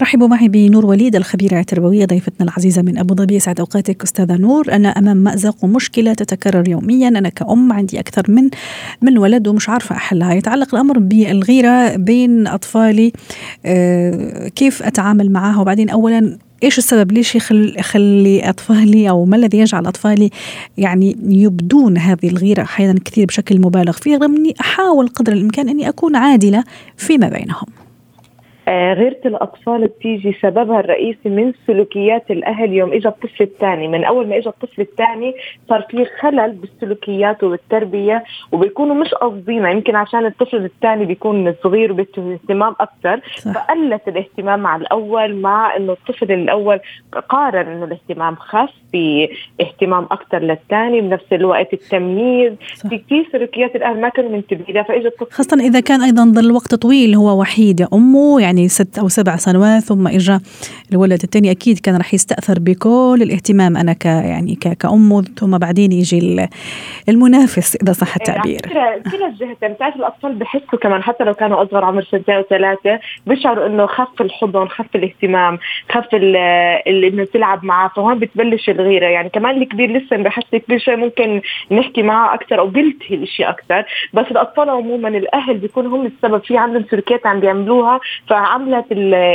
رحبوا 0.00 0.28
معي 0.28 0.48
بنور 0.48 0.86
وليد 0.86 1.16
الخبيرة 1.16 1.60
التربوية 1.60 2.04
ضيفتنا 2.04 2.46
العزيزة 2.46 2.82
من 2.82 2.98
أبو 2.98 3.14
ظبي. 3.14 3.34
يسعد 3.34 3.60
أوقاتك 3.60 4.02
أستاذة 4.02 4.36
نور. 4.36 4.72
أنا 4.72 4.88
أمام 4.88 5.16
مأزق 5.16 5.64
ومشكلة 5.64 6.14
تتكرر 6.14 6.68
يوميا. 6.68 7.08
أنا 7.08 7.28
كأم 7.28 7.72
عندي 7.72 8.00
أكثر 8.00 8.30
من 8.30 8.50
من 9.02 9.18
ولد 9.18 9.48
ومش 9.48 9.68
عارفة 9.68 9.96
أحلها. 9.96 10.34
يتعلق 10.34 10.74
الأمر 10.74 10.98
بالغيرة 10.98 11.96
بين 11.96 12.46
أطفالي 12.46 13.12
أه 13.66 14.48
كيف 14.48 14.82
أتعامل 14.82 15.32
معها؟ 15.32 15.60
وبعدين 15.60 15.90
أولا 15.90 16.38
إيش 16.64 16.78
السبب؟ 16.78 17.12
ليش 17.12 17.34
يخل 17.34 17.74
يخلي 17.78 18.48
أطفالي 18.48 19.10
أو 19.10 19.24
ما 19.24 19.36
الذي 19.36 19.58
يجعل 19.58 19.86
أطفالي 19.86 20.30
يعني 20.78 21.16
يبدون 21.22 21.98
هذه 21.98 22.28
الغيرة 22.28 22.62
أحيانا 22.62 23.00
كثير 23.04 23.26
بشكل 23.26 23.60
مبالغ 23.60 23.92
فيه 23.92 24.16
رغم 24.16 24.36
إني 24.36 24.54
أحاول 24.60 25.08
قدر 25.08 25.32
الإمكان 25.32 25.68
أني 25.68 25.88
أكون 25.88 26.16
عادلة 26.16 26.64
فيما 26.96 27.28
بينهم؟ 27.28 27.83
غيرة 28.68 29.20
الأطفال 29.26 29.86
بتيجي 29.86 30.36
سببها 30.42 30.80
الرئيسي 30.80 31.28
من 31.28 31.52
سلوكيات 31.66 32.30
الأهل 32.30 32.72
يوم 32.72 32.92
إجا 32.92 33.08
الطفل 33.08 33.44
الثاني. 33.44 33.88
من 33.88 34.04
أول 34.04 34.28
ما 34.28 34.36
إجا 34.36 34.50
الطفل 34.50 34.82
الثاني 34.82 35.34
صار 35.68 35.86
في 35.90 36.04
خلل 36.20 36.52
بالسلوكيات 36.52 37.44
وبالتربية 37.44 38.24
وبيكونوا 38.52 38.94
مش 38.94 39.14
قصدينها 39.14 39.70
يمكن 39.70 39.96
عشان 39.96 40.26
الطفل 40.26 40.56
الثاني 40.64 41.04
بيكون 41.04 41.54
صغير 41.64 41.92
وبده 41.92 42.32
اهتمام 42.32 42.74
أكثر 42.80 43.20
فقلت 43.54 44.08
الاهتمام 44.08 44.60
مع 44.60 44.76
الأول 44.76 45.34
مع 45.36 45.76
إنه 45.76 45.92
الطفل 45.92 46.32
الأول 46.32 46.80
قارن 47.28 47.66
إنه 47.66 47.84
الاهتمام 47.84 48.34
خف 48.34 48.70
في 48.92 49.28
اهتمام 49.60 50.04
أكثر 50.10 50.38
للثاني. 50.38 51.00
بنفس 51.00 51.32
الوقت 51.32 51.72
التمييز. 51.72 52.52
في 52.90 52.98
كثير 52.98 53.28
سلوكيات 53.32 53.76
الأهل 53.76 54.00
ما 54.00 54.08
كانوا 54.08 54.30
منتبهين 54.30 54.82
فإجا 54.82 55.08
الطفل 55.08 55.30
خاصة 55.30 55.56
إذا 55.60 55.80
كان 55.80 56.02
أيضا 56.02 56.24
ظل 56.24 56.52
وقت 56.52 56.74
طويل 56.74 57.14
هو 57.14 57.40
وحيد 57.40 57.80
يا 57.80 57.88
أمه 57.92 58.40
يعني 58.40 58.53
يعني 58.54 58.68
ست 58.68 58.98
أو 58.98 59.08
سبع 59.08 59.36
سنوات 59.36 59.82
ثم 59.82 60.08
إجا 60.08 60.40
الولد 60.92 61.22
الثاني 61.22 61.50
أكيد 61.50 61.78
كان 61.78 61.96
رح 61.96 62.14
يستأثر 62.14 62.58
بكل 62.58 63.18
الاهتمام 63.22 63.76
أنا 63.76 63.92
ك 63.92 64.04
يعني 64.04 64.54
كأمه 64.54 65.22
ثم 65.22 65.58
بعدين 65.58 65.92
يجي 65.92 66.48
المنافس 67.08 67.76
إذا 67.82 67.92
صح 67.92 68.16
التعبير. 68.16 68.60
كلا 69.10 69.26
الجهتين 69.26 69.72
بتعرف 69.72 69.96
الأطفال 69.96 70.34
بحسوا 70.34 70.78
كمان 70.78 71.02
حتى 71.02 71.24
لو 71.24 71.34
كانوا 71.34 71.62
أصغر 71.62 71.84
عمر 71.84 72.02
سنتين 72.02 72.36
وثلاثة 72.36 73.00
بيشعروا 73.26 73.66
إنه 73.66 73.86
خف 73.86 74.20
الحضن 74.20 74.68
خف 74.68 74.86
الاهتمام 74.94 75.58
خف 75.92 76.14
إنه 76.14 77.24
تلعب 77.24 77.64
معاه 77.64 77.88
فهون 77.88 78.18
بتبلش 78.18 78.68
الغيرة. 78.70 79.06
يعني 79.06 79.28
كمان 79.28 79.62
الكبير 79.62 79.90
لسه 79.92 80.16
بحس 80.16 80.42
الكبير 80.54 80.78
شوي 80.78 80.96
ممكن 80.96 81.40
نحكي 81.70 82.02
معه 82.02 82.34
أكثر 82.34 82.58
أو 82.58 82.66
بيلتهي 82.66 83.14
الشيء 83.14 83.48
أكثر 83.48 83.84
بس 84.12 84.26
الأطفال 84.30 84.70
عموما 84.70 85.08
الأهل 85.08 85.58
بيكونوا 85.58 85.96
هم 85.96 86.06
السبب 86.06 86.42
في 86.44 86.58
عندهم 86.58 86.84
سلوكيات 86.90 87.26
عم 87.26 87.40
بيعملوها 87.40 88.00
عملت 88.44 88.84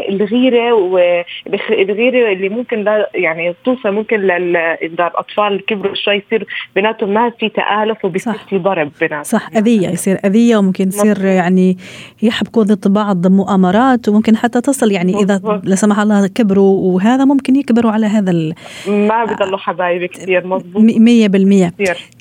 الغيرة 0.10 0.74
والغيره 0.74 2.34
اللي 2.34 2.50
ممكن 2.50 2.86
يعني 3.16 3.56
توصل 3.66 3.92
ممكن 3.92 4.32
إذا 4.32 5.08
الأطفال 5.08 5.66
كبروا 5.66 5.96
شوي 5.96 6.16
يصير 6.16 6.48
بيناتهم 6.76 7.14
ما 7.14 7.30
في 7.40 7.50
تآلف 7.50 8.06
وبيصير 8.06 8.34
في 8.50 8.58
ضرب 8.58 8.92
بيناتهم. 9.00 9.24
صح 9.24 9.50
أذية 9.58 9.90
يصير 9.90 10.18
أذية 10.26 10.58
وممكن 10.58 10.88
يصير 10.88 11.26
يعني 11.26 11.78
يحبكوا 12.22 12.64
ضد 12.64 12.94
بعض 12.94 13.28
مؤامرات 13.28 14.10
وممكن 14.10 14.38
حتى 14.38 14.62
تصل 14.62 14.92
يعني 14.92 15.16
إذا 15.16 15.62
لا 15.64 15.76
سمح 15.76 16.00
الله 16.00 16.28
كبروا 16.28 16.94
وهذا 16.94 17.26
ممكن 17.26 17.56
يكبروا 17.56 17.92
على 17.92 18.06
هذا 18.06 18.54
ما 18.88 19.26
بضلوا 19.26 19.58
حبايب 19.58 20.06
كثير 20.06 20.48
مضبوط 20.48 20.84
100% 20.84 20.86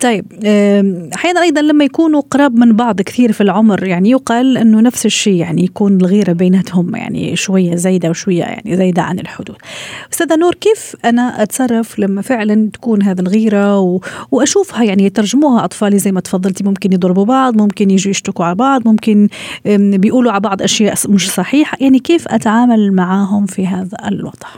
طيب 0.03 0.25
أحيانا 1.15 1.43
أيضا 1.43 1.63
لما 1.63 1.85
يكونوا 1.85 2.23
قراب 2.31 2.57
من 2.59 2.77
بعض 2.77 3.01
كثير 3.01 3.33
في 3.33 3.41
العمر 3.41 3.85
يعني 3.85 4.11
يقال 4.11 4.57
إنه 4.59 4.81
نفس 4.81 5.07
الشيء 5.07 5.35
يعني 5.35 5.65
يكون 5.65 5.97
الغيرة 5.97 6.33
بيناتهم. 6.33 6.78
يعني 6.95 7.37
شوية 7.37 7.75
زايدة 7.75 8.11
وشوية 8.11 8.43
يعني 8.43 8.77
زايدة 8.77 9.03
عن 9.03 9.19
الحدود. 9.19 9.57
أستاذة 10.13 10.37
نور 10.37 10.55
كيف 10.55 10.97
أنا 11.05 11.43
أتصرف 11.43 11.99
لما 11.99 12.23
فعلا 12.23 12.71
تكون 12.73 13.03
هذه 13.03 13.21
الغيرة 13.21 13.79
و... 13.79 14.01
وأشوفها 14.31 14.85
يعني 14.85 15.05
يترجموها 15.05 15.65
اطفالي 15.65 15.99
زي 15.99 16.13
ما 16.13 16.21
تفضلتي 16.21 16.65
ممكن 16.65 16.93
يضربوا 16.93 17.25
بعض، 17.25 17.57
ممكن 17.57 17.91
يجوا 17.91 18.11
يشتكوا 18.11 18.45
على 18.45 18.55
بعض، 18.55 18.89
ممكن 18.89 19.29
بيقولوا 19.65 20.33
على 20.33 20.41
بعض 20.41 20.63
أشياء 20.63 20.95
مش 21.09 21.31
صحيحة، 21.31 21.79
يعني 21.81 21.99
كيف 21.99 22.29
أتعامل 22.29 22.93
معاهم 22.93 23.47
في 23.47 23.67
هذا 23.67 23.97
الوضع؟ 24.09 24.49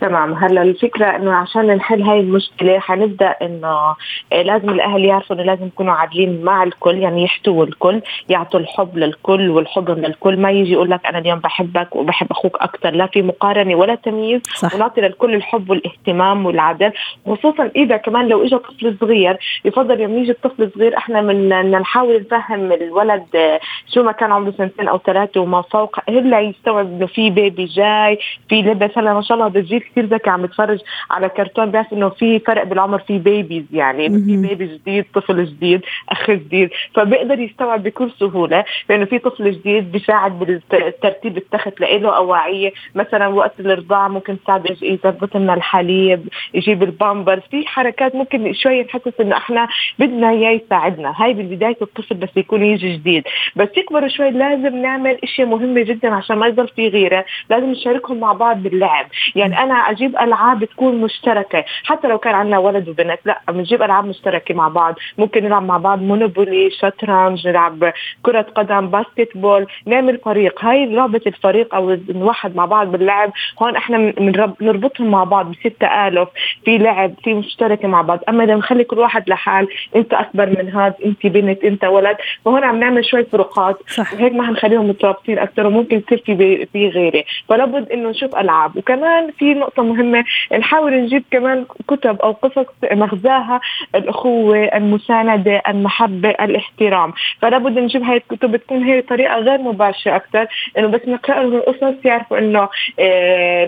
تمام. 0.00 0.32
هلا 0.32 0.62
الفكرة 0.62 1.06
إنه 1.06 1.34
عشان 1.34 1.66
نحل 1.66 2.02
هاي 2.02 2.20
المشكلة 2.20 2.78
حنبدأ 2.78 3.34
إنه 3.42 3.94
لازم 4.32 4.70
الأهل 4.70 5.04
يعرفوا 5.04 5.36
إنه 5.36 5.44
لازم 5.44 5.66
يكونوا 5.66 5.94
عادلين 5.94 6.44
مع 6.44 6.62
الكل 6.62 6.98
يعني 6.98 7.22
يحتووا 7.24 7.64
الكل 7.64 8.00
يعطوا 8.28 8.60
الحب 8.60 8.98
للكل 8.98 9.50
والحضن 9.50 9.94
للكل. 9.94 10.36
ما 10.36 10.50
يجي 10.50 10.72
يقول 10.72 10.90
لك 10.90 11.06
أنا 11.06 11.18
اليوم 11.18 11.38
بحبك 11.38 11.96
وبحب 11.96 12.26
أخوك 12.30 12.56
أكثر 12.60 12.90
لا 12.90 13.06
في 13.06 13.22
مقارنة 13.22 13.74
ولا 13.74 13.94
تمييز. 13.94 14.42
صح. 14.42 14.74
ونعطي 14.74 15.00
للكل 15.00 15.34
الحب 15.34 15.70
والاهتمام 15.70 16.46
والعدل. 16.46 16.92
خصوصا 17.26 17.70
إذا 17.76 17.96
كمان 17.96 18.28
لو 18.28 18.44
اجى 18.44 18.56
طفل 18.56 18.96
صغير 19.00 19.36
يفضل 19.64 20.00
يوم 20.00 20.18
يجي 20.18 20.30
الطفل 20.30 20.62
الصغير 20.62 20.96
إحنا 20.96 21.20
من 21.20 21.70
نحاول 21.70 22.26
نفهم 22.32 22.72
الولد 22.72 23.58
شو 23.94 24.02
ما 24.02 24.12
كان 24.12 24.32
عمره 24.32 24.50
سنتين 24.58 24.88
أو 24.88 24.98
ثلاثة 24.98 25.40
وما 25.40 25.62
فوق. 25.62 25.96
الا 26.08 26.40
يستوعب 26.40 26.86
إنه 26.86 27.06
في 27.06 27.30
بيبي 27.30 27.64
جاي 27.64 28.18
في 28.48 28.62
لبس. 28.62 28.98
هلأ 28.98 29.14
ما 29.14 29.22
شاء 29.22 29.36
الله 29.38 29.48
بتجيك 29.48 29.87
كثير 29.90 30.04
ذكي 30.04 30.30
عم 30.30 30.44
يتفرج 30.44 30.78
على 31.10 31.28
كرتون 31.28 31.70
بس 31.70 31.86
إنه 31.92 32.08
في 32.08 32.38
فرق 32.38 32.62
بالعمر 32.62 32.98
في 32.98 33.18
babies 33.18 33.64
يعني 33.72 34.08
في 34.08 34.36
baby 34.36 34.66
جديد 34.66 35.04
طفل 35.14 35.44
جديد 35.44 35.80
أخ 36.08 36.30
جديد. 36.30 36.70
فبيقدر 36.94 37.38
يستوعب 37.38 37.82
بكل 37.82 38.10
سهولة 38.10 38.64
لأنه 38.88 39.04
في 39.04 39.18
طفل 39.18 39.50
جديد 39.52 39.92
بيساعد 39.92 40.38
بالترتيب 40.38 41.36
التخت 41.36 41.80
له 41.80 42.16
اواعيه 42.16 42.72
مثلا 42.94 43.26
وقت 43.26 43.60
الرضاعه 43.60 44.08
ممكن 44.08 44.36
تساعد 44.44 44.76
يظبط 44.82 45.36
لنا 45.36 45.54
الحليب 45.54 46.28
يجيب 46.54 46.82
البامبرز. 46.82 47.42
في 47.50 47.66
حركات 47.66 48.14
ممكن 48.14 48.52
شوي 48.52 48.82
نحسس 48.82 49.20
إنه 49.20 49.36
إحنا 49.36 49.68
بدنا 49.98 50.30
إياه 50.30 50.50
يساعدنا. 50.50 51.14
هاي 51.16 51.32
بدايه 51.32 51.76
الطفل 51.82 52.14
بس 52.14 52.28
يكون 52.36 52.62
يجي 52.62 52.92
جديد. 52.92 53.24
بس 53.56 53.68
يكبر 53.76 54.08
شوي 54.08 54.30
لازم 54.30 54.76
نعمل 54.76 55.18
إشياء 55.22 55.46
مهمة 55.46 55.82
جدا 55.82 56.14
عشان 56.14 56.36
ما 56.36 56.46
يضل 56.46 56.68
في 56.68 56.88
غيرة. 56.88 57.24
لازم 57.50 57.70
نشاركهم 57.70 58.20
مع 58.20 58.32
بعض 58.32 58.62
باللعب. 58.62 59.06
يعني 59.34 59.62
أنا 59.62 59.74
أجيب 59.78 60.16
ألعاب 60.16 60.64
تكون 60.64 61.00
مشتركة. 61.00 61.64
حتى 61.84 62.08
لو 62.08 62.18
كان 62.18 62.34
عندنا 62.34 62.58
ولد 62.58 62.88
وبنت 62.88 63.18
لا 63.24 63.40
بنجيب 63.48 63.82
ألعاب 63.82 64.06
مشتركة 64.06 64.54
مع 64.54 64.68
بعض. 64.68 64.94
ممكن 65.18 65.44
نلعب 65.44 65.62
مع 65.62 65.76
بعض 65.78 66.02
مونوبولي 66.02 66.70
شطرنج 66.70 67.48
نلعب 67.48 67.92
كرة 68.22 68.46
قدم 68.54 68.86
باسكت 68.86 69.36
بول 69.36 69.66
نعمل 69.86 70.18
فريق. 70.18 70.64
هاي 70.64 70.86
لعبة 70.86 71.20
الفريق 71.26 71.74
أو 71.74 71.98
نوحد 72.08 72.56
مع 72.56 72.64
بعض 72.64 72.92
باللعب. 72.92 73.32
هون 73.62 73.76
إحنا 73.76 74.12
نربطهم 74.60 75.10
مع 75.10 75.24
بعض 75.24 75.50
بصير 75.50 75.72
تآلف 75.80 76.28
في 76.64 76.78
لعب 76.78 77.14
في 77.24 77.34
مشتركة 77.34 77.88
مع 77.88 78.02
بعض. 78.02 78.20
أما 78.28 78.44
إذا 78.44 78.54
نخلي 78.54 78.84
كل 78.84 78.98
واحد 78.98 79.28
لحال 79.30 79.68
أنت 79.96 80.14
أكبر 80.14 80.46
من 80.46 80.68
هذا 80.68 80.94
أنت 81.04 81.26
بنت 81.26 81.64
أنت 81.64 81.84
ولد 81.84 82.16
فهون 82.44 82.64
عم 82.64 82.80
نعمل 82.80 83.04
شوي 83.04 83.24
فروقات. 83.24 83.76
صح. 83.86 84.14
وهيك 84.14 84.32
ما 84.32 84.46
حنخليهم 84.46 84.88
مترابطين 84.88 85.38
أكثر 85.38 85.66
وممكن 85.66 85.96
يصير 85.96 86.18
في 86.26 86.66
في 86.66 86.88
غيرة. 86.88 87.24
فلابد 87.48 87.92
إنه 87.92 88.08
نشوف 88.08 88.36
ألعاب. 88.36 88.76
وكمان 88.76 89.30
في 89.38 89.54
نقطة 89.68 89.82
مهمة 89.82 90.24
نحاول 90.58 91.02
نجيب 91.02 91.24
كمان 91.30 91.64
كتب 91.88 92.20
أو 92.20 92.32
قصص 92.32 92.66
مغزاها 92.92 93.60
الأخوة 93.94 94.56
المساندة 94.56 95.62
المحبة 95.68 96.30
الاحترام. 96.30 97.12
فلا 97.42 97.58
بد 97.58 97.78
نجيب 97.78 98.02
هاي 98.02 98.16
الكتب 98.16 98.56
تكون 98.56 98.82
هي 98.82 99.02
طريقة 99.02 99.38
غير 99.38 99.58
مباشرة 99.58 100.16
أكثر 100.16 100.46
إنه 100.78 100.86
بس 100.86 101.00
نقرأ 101.08 101.42
لهم 101.42 101.56
القصص 101.56 102.04
يعرفوا 102.04 102.38
إنه 102.38 102.68
آه، 102.98 103.64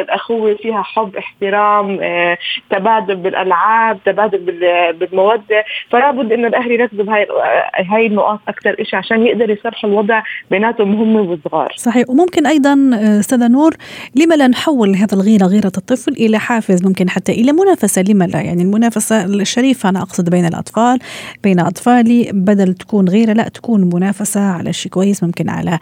الأخوة 0.00 0.54
فيها 0.54 0.82
حب 0.82 1.16
احترام 1.16 1.98
آه، 2.02 2.38
تبادل 2.70 3.16
بالألعاب 3.16 3.98
تبادل 4.04 4.38
بالمودة. 4.92 5.64
فلا 5.90 6.10
بد 6.10 6.32
إنه 6.32 6.48
الأهل 6.48 6.70
يركزوا 6.70 7.04
بهاي 7.04 7.26
هاي 7.90 8.06
النقاط 8.06 8.40
أكثر 8.48 8.76
شيء 8.82 8.98
عشان 8.98 9.26
يقدروا 9.26 9.56
يصلحوا 9.56 9.90
الوضع 9.90 10.22
بيناتهم 10.50 10.94
هم 10.94 11.16
والصغار. 11.16 11.72
صحيح. 11.76 12.10
وممكن 12.10 12.46
أيضا 12.46 12.90
آه، 12.94 13.20
أستاذة 13.20 13.48
نور 13.48 13.72
لما 14.16 14.34
لا 14.34 14.48
نحول 14.48 14.94
هذا 14.96 15.14
الغيره 15.36 15.62
غيرة 15.62 15.72
الطفل 15.78 16.12
إلى 16.12 16.38
حافز 16.38 16.84
ممكن 16.86 17.10
حتى 17.10 17.32
إلى 17.32 17.52
منافسة 17.52 18.02
لما 18.02 18.24
لا 18.24 18.40
يعني 18.40 18.62
المنافسة 18.62 19.24
الشريفة 19.24 19.88
أنا 19.88 20.02
أقصد 20.02 20.30
بين 20.30 20.46
الأطفال 20.46 20.98
بين 21.42 21.60
أطفالي 21.60 22.30
بدل 22.32 22.74
تكون 22.74 23.08
غيرة 23.08 23.32
لا 23.32 23.48
تكون 23.48 23.90
منافسة 23.94 24.40
على 24.40 24.72
شيء 24.72 24.92
كويس 24.92 25.22
ممكن 25.22 25.48
على 25.48 25.78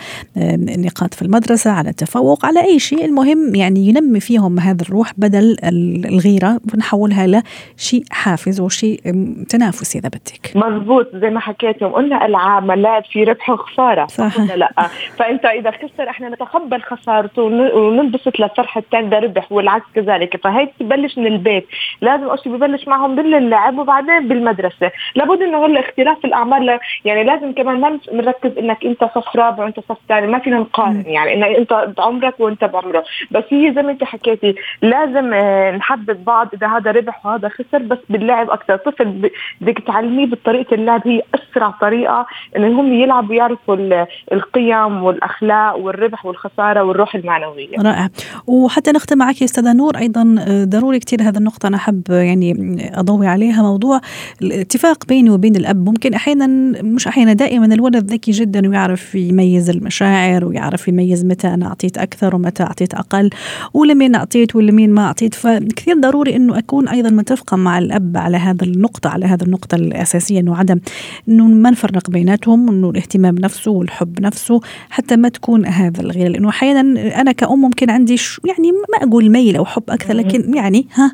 نقاط 0.78 1.14
في 1.14 1.22
المدرسة 1.22 1.70
على 1.70 1.90
التفوق 1.90 2.46
على 2.46 2.64
أي 2.64 2.78
شيء. 2.78 3.04
المهم 3.04 3.54
يعني 3.54 3.88
ينمي 3.88 4.20
فيهم 4.20 4.58
هذا 4.58 4.82
الروح 4.82 5.12
بدل 5.16 5.56
الغيرة 5.64 6.60
ونحولها 6.74 7.42
لشيء 7.76 8.04
حافز 8.10 8.60
وشيء 8.60 9.00
تنافسي 9.48 9.98
إذا 9.98 10.08
بدك. 10.08 10.52
مضبوط 10.54 11.06
زي 11.14 11.30
ما 11.30 11.40
حكيتم 11.40 11.86
قلنا 11.86 12.26
ألعاب 12.26 12.64
ملاعب 12.64 13.04
في 13.12 13.24
ربح 13.24 13.50
وخسارة 13.50 14.06
صح؟ 14.06 14.40
ولا 14.40 14.56
لأ. 14.56 14.88
فأنت 15.18 15.44
إذا 15.44 15.70
خسر 15.70 16.10
إحنا 16.10 16.28
نتقبل 16.28 16.82
خسارته 16.82 17.42
وننبسط 17.42 18.32
الثاني 18.76 19.10
ده 19.10 19.18
ربح 19.18 19.39
والعكس 19.50 19.86
كذلك. 19.94 20.36
فهي 20.36 20.68
تبلش 20.80 21.18
من 21.18 21.26
البيت. 21.26 21.66
لازم 22.00 22.24
أول 22.24 22.38
شيء 22.38 22.52
ببلش 22.52 22.88
معهم 22.88 23.14
باللعب 23.16 23.78
وبعدين 23.78 24.28
بالمدرسة. 24.28 24.90
لابد 25.14 25.42
إنه 25.42 25.66
هلا 25.66 25.80
اختلاف 25.80 26.24
الأعمار 26.24 26.80
يعني 27.04 27.24
لازم 27.24 27.52
كمان 27.52 27.80
ما 27.80 27.98
نركز 28.12 28.58
إنك 28.58 28.84
أنت 28.84 29.04
صف 29.04 29.36
رابع 29.36 29.64
وأنت 29.64 29.80
صف 29.80 29.98
ثاني. 30.08 30.26
ما 30.26 30.38
فينا 30.38 30.58
نقارن 30.58 31.04
يعني 31.06 31.34
انك 31.34 31.56
أنت 31.56 31.94
بعمرك 31.96 32.40
وأنت 32.40 32.64
بعمره. 32.64 33.04
بس 33.30 33.44
هي 33.50 33.72
زي 33.74 33.82
ما 33.82 33.90
أنت 33.90 34.04
حكيتي 34.04 34.54
لازم 34.82 35.34
آه، 35.34 35.70
نحدد 35.70 36.24
بعض 36.24 36.48
إذا 36.54 36.66
هذا 36.66 36.90
ربح 36.90 37.26
وهذا 37.26 37.48
خسر 37.48 37.78
بس 37.78 37.98
باللعب 38.08 38.50
أكثر. 38.50 38.76
طفل 38.76 39.30
بدك 39.60 39.78
تعلميه 39.78 40.26
بطريقة 40.26 40.74
اللعب 40.74 41.08
هي 41.08 41.22
أسرع 41.34 41.70
طريقة 41.70 42.26
إنه 42.56 42.80
هم 42.80 42.92
يلعبوا 42.92 43.34
يعرفوا 43.34 44.04
القيم 44.32 45.02
والأخلاق 45.02 45.76
والربح 45.76 46.26
والخسارة 46.26 46.82
والروح 46.82 47.14
المعنوية. 47.14 47.76
رائع. 47.78 48.08
وحتى 48.46 48.90
نختم 48.92 49.22
معك 49.30 49.40
يا 49.40 49.46
أستاذة 49.46 49.72
نور. 49.72 49.98
أيضا 49.98 50.34
آه، 50.38 50.64
ضروري 50.64 50.98
كثير 50.98 51.22
هذا 51.22 51.38
النقطة. 51.38 51.66
أنا 51.66 51.76
أحب 51.76 52.02
يعني 52.10 52.54
أضوي 52.94 53.26
عليها 53.26 53.62
موضوع 53.62 54.00
الاتفاق 54.42 55.06
بيني 55.06 55.30
وبين 55.30 55.56
الأب. 55.56 55.88
ممكن 55.88 56.14
أحيانا 56.14 56.46
مش 56.82 57.06
أحيانا 57.06 57.32
دائما 57.32 57.66
الولد 57.66 58.12
ذكي 58.12 58.30
جدا 58.30 58.68
ويعرف 58.68 59.14
يميز 59.14 59.70
المشاعر 59.70 60.44
ويعرف 60.44 60.88
يميز 60.88 61.24
متى 61.24 61.48
أنا 61.48 61.66
أعطيت 61.66 61.98
أكثر 61.98 62.36
ومتى 62.36 62.62
أعطيت 62.62 62.94
أقل 62.94 63.30
ولمين 63.74 64.14
أعطيت 64.14 64.56
ولمين 64.56 64.90
ما 64.90 65.02
أعطيت. 65.02 65.34
فكثير 65.34 66.00
ضروري 66.00 66.36
إنه 66.36 66.58
أكون 66.58 66.88
أيضا 66.88 67.10
متفقة 67.10 67.56
مع 67.56 67.78
الأب 67.78 68.16
على 68.16 68.36
هذا 68.36 68.64
النقطة 68.64 69.10
على 69.10 69.26
هذا 69.26 69.44
النقطة 69.44 69.74
الأساسية 69.74 70.40
إنه 70.40 70.56
عدم 70.56 70.80
إنه 71.28 71.46
ما 71.46 71.70
نفرق 71.70 72.10
بيناتهم 72.10 72.68
إنه 72.68 72.90
الاهتمام 72.90 73.34
نفسه 73.34 73.70
والحب 73.70 74.20
نفسه 74.20 74.60
حتى 74.90 75.16
ما 75.16 75.28
تكون 75.28 75.66
هذا 75.66 76.00
الغيره 76.00 76.28
لأنه 76.28 76.48
أحيانا 76.48 77.20
أنا 77.20 77.32
كأم 77.32 77.60
ممكن 77.60 77.90
عندي 77.90 78.16
يعني 78.44 78.72
ما 78.72 79.04
أقول 79.10 79.30
ميل 79.30 79.56
أو 79.56 79.64
حب 79.64 79.82
أكثر 79.88 80.14
لكن 80.14 80.54
يعني 80.54 80.86
ها 80.94 81.12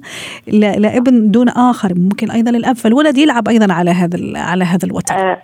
لابن 0.78 1.30
دون 1.30 1.48
آخر 1.48 1.94
ممكن 1.98 2.30
أيضا 2.30 2.50
الأب 2.50 2.76
فالولد 2.76 3.18
يلعب 3.18 3.48
أيضا 3.48 3.72
على 3.72 3.90
هذا 3.90 4.38
على 4.38 4.64
هذا 4.64 4.86
الوتر. 4.86 5.14
آه 5.14 5.38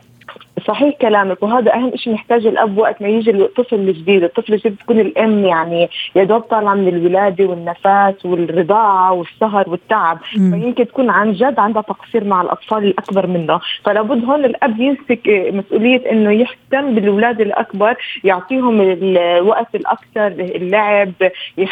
صحيح 0.67 0.95
كلامك 1.01 1.43
وهذا 1.43 1.75
أهم 1.75 1.97
شيء 1.97 2.13
محتاج 2.13 2.47
الأب 2.47 2.79
وقت 2.79 3.03
ما 3.03 3.09
يجي 3.09 3.31
الطفل 3.31 3.77
الجديد، 3.77 4.25
الطفل 4.25 4.53
الجديد 4.55 4.77
تكون 4.77 5.01
الأم 5.01 5.45
يعني 5.45 5.89
يا 6.17 6.25
دوب 6.25 6.41
طالعة 6.41 6.75
من 6.75 6.89
الولادة 6.89 7.45
والنفس 7.45 8.27
والرضاعة 8.27 9.13
والسهر 9.13 9.71
والتعب، 9.71 10.19
فيمكن 10.33 10.87
تكون 10.87 11.11
عن 11.11 11.33
جد 11.33 11.59
عندها 11.59 11.83
تقصير 11.83 12.25
مع 12.25 12.43
الأطفال 12.43 12.85
الأكبر 12.85 13.27
منه، 13.27 13.61
فلا 13.85 14.03
بد 14.03 14.25
هون 14.25 14.45
الأب 14.45 14.81
يمسك 14.81 15.21
مسؤولية 15.53 16.11
إنه 16.11 16.33
يهتم 16.33 16.95
بالاولاد 16.95 17.41
الأكبر، 17.41 17.97
يعطيهم 18.25 18.81
الوقت 18.81 19.75
الأكثر 19.75 20.27
اللعب 20.27 21.13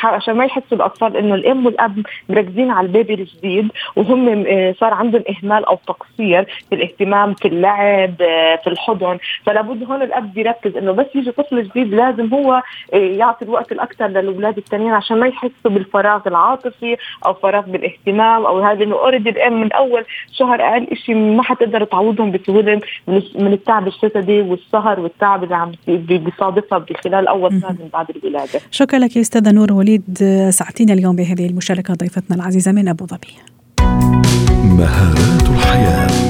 عشان 0.05 0.35
ما 0.35 0.45
يحسوا 0.45 0.79
الأطفال 0.79 1.17
إنه 1.17 1.35
الأم 1.35 1.67
والأب 1.67 2.03
مركزين 2.29 2.71
على 2.71 2.87
البيبي 2.87 3.15
الجديد 3.15 3.69
وهم 3.97 4.45
آه، 4.47 4.75
صار 4.81 4.95
عندهم 4.95 5.23
إهمال 5.31 5.65
أو 5.65 5.79
تقصير 5.87 6.45
في 6.69 6.75
الاهتمام 6.75 7.35
في 7.35 7.49
اللعب 7.49 8.15
في 8.63 8.67
الحضن 8.81 9.19
فلا 9.47 9.61
بد 9.61 9.91
هون 9.91 10.03
الأب 10.03 10.39
يركز 10.39 10.77
إنه 10.77 10.93
بس 10.93 11.07
يجي 11.15 11.31
طفل 11.31 11.63
جديد 11.63 11.95
لازم 11.95 12.35
هو 12.35 12.63
آه، 12.95 12.97
يعطي 12.97 13.45
الوقت 13.45 13.73
الأكثر 13.73 14.07
للأولاد 14.07 14.57
الثانيين 14.59 14.93
عشان 14.93 15.21
ما 15.21 15.27
يحسوا 15.27 15.71
بالفراغ 15.71 16.21
العاطفي 16.27 16.97
أو 17.27 17.35
فراغ 17.35 17.65
بالاهتمام 17.67 18.47
أو 18.47 18.61
هذا 18.61 18.85
إنه 18.85 18.95
already 18.95 19.31
الام 19.31 19.61
من 19.61 19.73
أول 19.73 20.05
شهر 20.33 20.63
أقل 20.63 20.97
شيء 21.07 21.15
ما 21.15 21.43
حتقدر 21.43 21.85
تعوضهم 21.85 22.33
بسهولة 22.33 22.81
من 23.35 23.53
التعب 23.53 23.87
الجسدي 23.87 24.41
والسهر 24.41 25.01
والتعب 25.01 25.45
اللي 25.45 25.55
عم 25.55 25.73
بيصادفها 25.87 26.79
بخلال 26.79 27.29
أول 27.29 27.61
سنه 27.61 27.71
من 27.71 27.89
بعد 27.93 28.07
الولادة. 28.17 28.61
شكرا 28.71 28.99
لك 28.99 29.17
يا 29.17 29.21
أستاذة 29.21 29.53
نور 29.53 29.73
وليد 29.73 30.19
ساعتين 30.51 30.91
اليوم 30.91 31.17
بهذه 31.17 31.47
المشاركة 31.47 31.95
ضيفتنا 31.95 32.37
العزيزة 32.37 32.73
من 32.73 32.89
أبو 32.89 33.07
ظبي. 33.07 33.35
مهارات 34.79 35.43
الحياة 35.43 36.30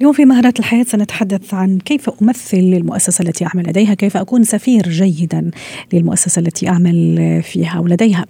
اليوم 0.00 0.12
في 0.12 0.24
مهارات 0.24 0.58
الحياة 0.58 0.82
سنتحدث 0.82 1.54
عن 1.54 1.78
كيف 1.78 2.10
أمثل 2.22 2.56
للمؤسسة 2.56 3.22
التي 3.22 3.46
أعمل 3.46 3.68
لديها 3.68 3.94
كيف 3.94 4.16
أكون 4.16 4.44
سفير 4.44 4.88
جيدا 4.88 5.50
للمؤسسة 5.92 6.40
التي 6.40 6.68
أعمل 6.68 7.40
فيها 7.42 7.78
ولديها. 7.78 8.26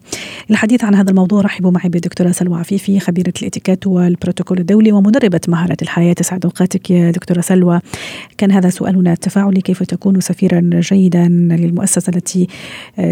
الحديث 0.50 0.84
عن 0.84 0.94
هذا 0.94 1.10
الموضوع 1.10 1.40
رحبوا 1.40 1.70
معي 1.70 1.88
بالدكتورة 1.88 2.30
سلوى 2.30 2.58
عفيفي 2.58 3.00
خبيرة 3.00 3.32
الإتيكيت 3.42 3.86
والبروتوكول 3.86 4.58
الدولي 4.58 4.92
ومدربة 4.92 5.40
مهارات 5.48 5.82
الحياة. 5.82 6.12
تسعد 6.12 6.44
أوقاتك 6.44 6.90
يا 6.90 7.10
دكتورة 7.10 7.40
سلوى. 7.40 7.80
كان 8.38 8.52
هذا 8.52 8.70
سؤالنا 8.70 9.12
التفاعلي 9.12 9.60
كيف 9.60 9.82
تكون 9.82 10.20
سفيرا 10.20 10.70
جيدا 10.72 11.28
للمؤسسة 11.28 12.10
التي 12.16 12.46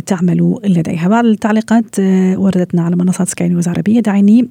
تعمل 0.06 0.58
لديها؟ 0.64 1.08
بعض 1.08 1.24
التعليقات 1.24 1.98
وردتنا 2.36 2.82
على 2.82 2.96
منصات 2.96 3.28
سكاي 3.28 3.48
نيوز 3.48 3.68
عربية. 3.68 4.00
دعيني 4.00 4.48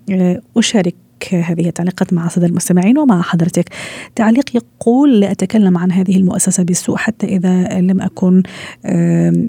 أشارك 0.58 0.96
هذه 1.32 1.68
التعليقات 1.68 2.14
مع 2.14 2.26
السادة 2.26 2.48
المستمعين 2.48 2.98
ومع 2.98 3.22
حضرتك. 3.22 3.70
تعليق 4.16 4.56
يقول 4.56 5.20
لا 5.20 5.32
أتكلم 5.32 5.78
عن 5.78 5.92
هذه 5.92 6.18
المؤسسة 6.18 6.64
بالسوء 6.64 6.98
حتى 6.98 7.28
إذا 7.28 7.80
لم 7.80 8.02
أكن 8.02 8.44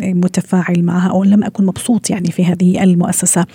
متفاعل 0.01 0.83
معها 0.83 1.11
أو 1.11 1.25
لم 1.25 1.45
أكن 1.45 1.67
مبسوط 1.67 2.11
يعني 2.11 2.31
في 2.31 2.45
هذه 2.45 2.83
المؤسسة. 2.85 3.47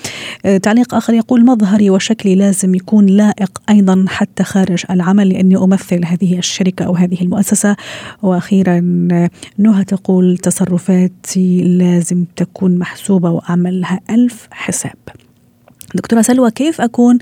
آه، 0.45 0.57
تعليق 0.57 0.95
آخر 0.95 1.13
يقول 1.13 1.45
مظهري 1.45 1.89
وشكلي 1.89 2.35
لازم 2.35 2.75
يكون 2.75 3.05
لائق 3.05 3.61
أيضا 3.69 4.05
حتى 4.07 4.43
خارج 4.43 4.83
العمل 4.89 5.29
لأني 5.29 5.57
أمثل 5.57 6.05
هذه 6.05 6.37
الشركة 6.37 6.85
أو 6.85 6.95
هذه 6.95 7.21
المؤسسة. 7.21 7.75
وأخيرا 8.21 8.79
نهى 9.57 9.83
تقول 9.87 10.37
تصرفاتي 10.37 11.61
لازم 11.63 12.25
تكون 12.35 12.77
محسوبة 12.77 13.29
وأعمل 13.29 13.81
لها 13.81 13.99
ألف 14.09 14.47
حساب. 14.51 15.26
دكتورة 15.95 16.21
سلوى 16.21 16.51
كيف 16.51 16.81
أكون 16.81 17.17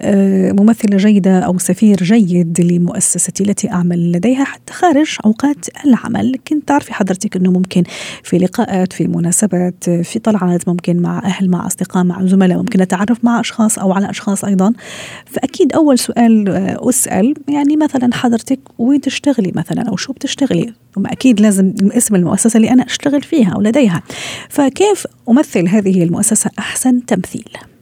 آه، 0.00 0.52
ممثلة 0.52 0.96
جيدة 0.96 1.38
أو 1.38 1.58
سفير 1.58 1.96
جيد 1.96 2.60
لمؤسستي 2.60 3.44
التي 3.44 3.70
أعمل 3.70 4.12
لديها 4.12 4.44
حتى 4.44 4.72
خارج 4.72 5.16
أوقات 5.24 5.66
العمل؟ 5.86 6.32
لكن 6.32 6.64
تعرفي 6.64 6.94
حضرتك 6.94 7.36
أنه 7.36 7.50
ممكن 7.50 7.82
في 8.22 8.38
لقاءات 8.38 8.92
في 8.92 9.06
مناسبات 9.06 9.90
في 9.90 10.18
طلعات 10.18 10.68
ممكن 10.68 10.96
مع 11.02 11.18
أهل 11.24 11.50
مع 11.50 11.66
أصدقاء 11.66 12.04
مع 12.04 12.26
زملاء 12.26 12.58
ممكن 12.58 12.80
أتعرف 12.80 13.24
مع 13.24 13.40
أشخاص 13.40 13.78
أو 13.78 13.92
على 13.92 14.10
أشخاص 14.10 14.44
أيضا. 14.44 14.72
فأكيد 15.26 15.72
أول 15.72 15.98
سؤال 15.98 16.48
آه، 16.48 16.88
أسأل 16.88 17.34
يعني 17.48 17.76
مثلا 17.76 18.14
حضرتك 18.14 18.60
وين 18.78 19.00
تشتغلي 19.00 19.52
مثلا 19.54 19.82
أو 19.82 19.96
شو 19.96 20.12
بتشتغلي؟ 20.12 20.72
أكيد 21.06 21.40
لازم 21.40 21.74
اسم 21.82 22.14
المؤسسة 22.14 22.56
اللي 22.56 22.70
أنا 22.70 22.86
أشتغل 22.86 23.22
فيها 23.22 23.50
أو 23.50 23.60
لديها. 23.60 24.02
فكيف 24.48 25.06
أمثل 25.28 25.68
هذه 25.68 26.02
المؤسسة 26.02 26.50
أحسن 26.58 27.06
تمثيل؟ 27.06 27.75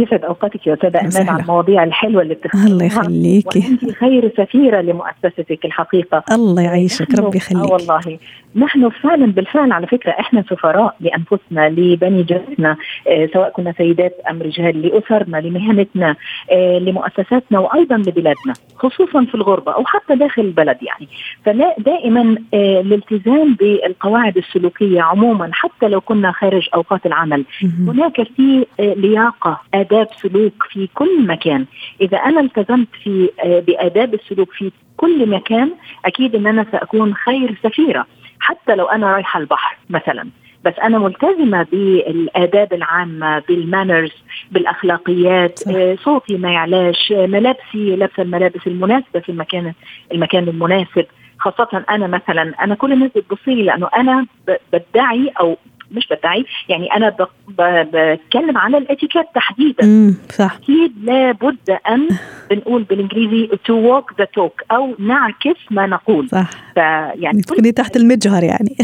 يسعد 0.00 0.24
اوقاتك 0.24 0.66
يا 0.66 0.74
أستاذة 0.74 1.00
أمان 1.00 1.28
على 1.28 1.42
المواضيع 1.42 1.84
الحلوة 1.84 2.22
اللي 2.22 2.34
بتختارها 2.34 2.66
الله 2.66 2.84
يخليكي. 2.84 3.58
وأنت 3.58 3.92
خير 3.92 4.32
سفيرة 4.36 4.80
لمؤسستك 4.80 5.64
الحقيقة. 5.64 6.24
الله 6.32 6.62
يعيشك 6.62 7.18
ربي 7.18 7.36
يخليك. 7.36 7.62
آه 7.70 7.72
والله. 7.72 8.18
نحن 8.56 8.88
فعلا 8.88 9.26
بالفعل 9.26 9.72
على 9.72 9.86
فكرة 9.86 10.10
إحنا 10.10 10.42
سفراء 10.50 10.96
لأنفسنا 11.00 11.68
لبني 11.68 12.22
جنسنا 12.22 12.76
آه 13.08 13.28
سواء 13.32 13.50
كنا 13.50 13.72
سيدات 13.78 14.16
أم 14.30 14.42
رجال 14.42 14.82
لأسرنا 14.82 15.36
لمهنتنا 15.36 16.16
آه 16.52 16.78
لمؤسساتنا 16.78 17.58
وأيضا 17.58 17.96
لبلادنا 17.96 18.52
خصوصا 18.76 19.24
في 19.24 19.34
الغربة 19.34 19.72
أو 19.72 19.84
حتى 19.84 20.14
داخل 20.16 20.42
البلد 20.42 20.76
يعني. 20.82 21.08
فلا 21.44 21.74
دائما 21.78 22.36
آه 22.54 22.80
الالتزام 22.80 23.54
بالقواعد 23.54 24.36
السلوكية 24.36 25.00
عموما 25.02 25.50
حتى 25.52 25.88
لو 25.88 26.00
كنا 26.00 26.32
خارج 26.32 26.68
أوقات 26.74 27.06
العمل. 27.06 27.44
هناك 27.86 28.22
في 28.36 28.66
آه 28.80 28.94
لياقة 28.94 29.60
آداب 29.90 30.08
سلوك 30.22 30.66
في 30.70 30.88
كل 30.94 31.26
مكان. 31.26 31.66
إذا 32.00 32.18
أنا 32.18 32.40
التزمت 32.40 32.88
في 33.04 33.30
آه، 33.44 33.60
بآداب 33.60 34.14
السلوك 34.14 34.52
في 34.52 34.70
كل 34.96 35.28
مكان 35.28 35.70
أكيد 36.04 36.34
أن 36.34 36.46
أنا 36.46 36.66
سأكون 36.72 37.14
خير 37.14 37.58
سفيرة 37.62 38.06
حتى 38.40 38.74
لو 38.74 38.86
أنا 38.86 39.12
رايحة 39.12 39.40
البحر 39.40 39.76
مثلا. 39.90 40.28
بس 40.64 40.74
أنا 40.82 40.98
ملتزمة 40.98 41.66
بالآداب 41.72 42.72
العامة 42.72 43.38
بالمانرز 43.48 44.12
بالأخلاقيات 44.50 45.58
صح. 45.58 45.72
آه، 45.74 45.96
صوتي 46.04 46.36
ما 46.36 46.52
يعلاش 46.52 47.12
ملابسي 47.12 47.96
لابسة 47.96 48.22
الملابس 48.22 48.66
المناسبة 48.66 49.20
في 49.20 49.28
المكان 49.28 49.72
المكان 50.12 50.48
المناسب. 50.48 51.06
خاصة 51.38 51.84
أنا 51.90 52.06
مثلا 52.06 52.64
أنا 52.64 52.74
كل 52.74 52.92
الناس 52.92 53.10
بتبص 53.16 53.38
لي 53.46 53.62
لأنه 53.62 53.88
أنا 53.96 54.26
بدعي 54.72 55.32
أو 55.40 55.56
مش 55.90 56.08
بدعي 56.10 56.44
يعني 56.68 56.96
أنا 56.96 57.16
بتكلم 57.48 58.58
على 58.58 58.78
الإتيكيت 58.78 59.26
تحديدا. 59.34 60.14
صح. 60.30 60.54
أكيد 60.54 60.92
لابد 61.04 61.70
أن 61.88 62.08
بنقول 62.50 62.82
بالإنجليزي 62.82 63.50
to 63.64 63.74
walk 63.74 64.12
the 64.18 64.24
talk 64.24 64.62
أو 64.72 64.94
نعكس 64.98 65.56
ما 65.70 65.86
نقول. 65.86 66.28
صح. 66.28 66.50
يعني 66.76 67.40
تكوني 67.40 67.72
تحت 67.72 67.96
المجهر 67.96 68.42
يعني. 68.42 68.76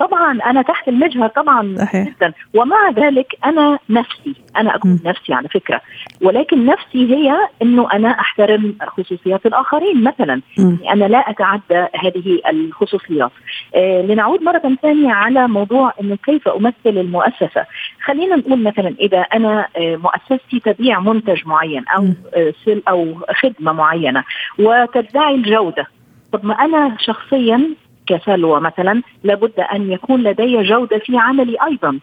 طبعا 0.00 0.38
أنا 0.46 0.62
تحت 0.62 0.88
المجهر 0.88 1.28
طبعا 1.28 1.76
صحيح. 1.78 2.08
جدا. 2.08 2.32
ومع 2.54 2.90
ذلك 2.90 3.26
أنا 3.44 3.78
نفسي 3.90 4.34
أنا 4.56 4.76
اكون 4.76 4.90
م. 4.90 5.08
نفسي 5.08 5.32
على 5.32 5.48
فكرة. 5.48 5.80
ولكن 6.20 6.66
نفسي 6.66 7.14
هي 7.14 7.36
إنه 7.62 7.92
أنا 7.92 8.08
أحترم 8.08 8.74
خصوصيات 8.86 9.46
الآخرين 9.46 10.04
مثلا. 10.04 10.42
م. 10.58 10.76
يعني 10.82 10.92
أنا 10.92 11.04
لا 11.04 11.18
أتعدى 11.30 11.86
هذه 12.04 12.40
الخصوصيات. 12.50 13.30
آه 13.74 14.02
لنعود 14.02 14.42
مرة 14.42 14.76
ثانية 14.82 15.12
على 15.12 15.48
موضوع 15.48 15.92
إنه 16.00 16.16
كيف 16.16 16.48
أمثل 16.48 16.74
المؤسسة. 16.86 17.66
خلينا 18.04 18.36
نقول 18.36 18.62
مثلا 18.62 18.94
إذا 19.00 19.18
أنا 19.18 19.66
آه 19.76 19.96
مؤسستي 19.96 20.60
تبيع 20.60 21.00
منتج 21.00 21.46
معين 21.46 21.84
أو 21.88 22.08
آه 22.34 22.52
أو 22.88 23.14
خدمة 23.42 23.72
معينة. 23.72 24.24
وتدعي 24.58 25.34
الجودة. 25.34 25.86
طب 26.32 26.44
ما 26.44 26.54
أنا 26.54 26.96
شخصيا 27.00 27.74
كسلوى 28.06 28.60
مثلا 28.60 29.02
لابد 29.24 29.60
أن 29.60 29.92
يكون 29.92 30.22
لدي 30.22 30.62
جودة 30.62 30.98
في 30.98 31.18
عملي 31.18 31.56
أيضا. 31.66 31.98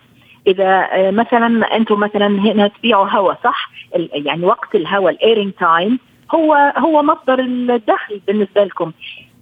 إذا 0.47 0.87
آه، 0.91 1.11
مثلا 1.11 1.75
أنتم 1.75 1.99
مثلا 1.99 2.27
هنا 2.27 2.67
تبيعوا 2.67 3.09
هواء 3.09 3.39
صح؟ 3.43 3.69
يعني 4.13 4.45
وقت 4.45 4.75
الهواء 4.75 5.13
ال 5.13 5.18
airing 5.18 5.51
time 5.51 5.99
هو 6.35 6.73
هو 6.77 7.03
مصدر 7.03 7.39
الدخل 7.39 8.21
بالنسبة 8.27 8.63
لكم. 8.63 8.91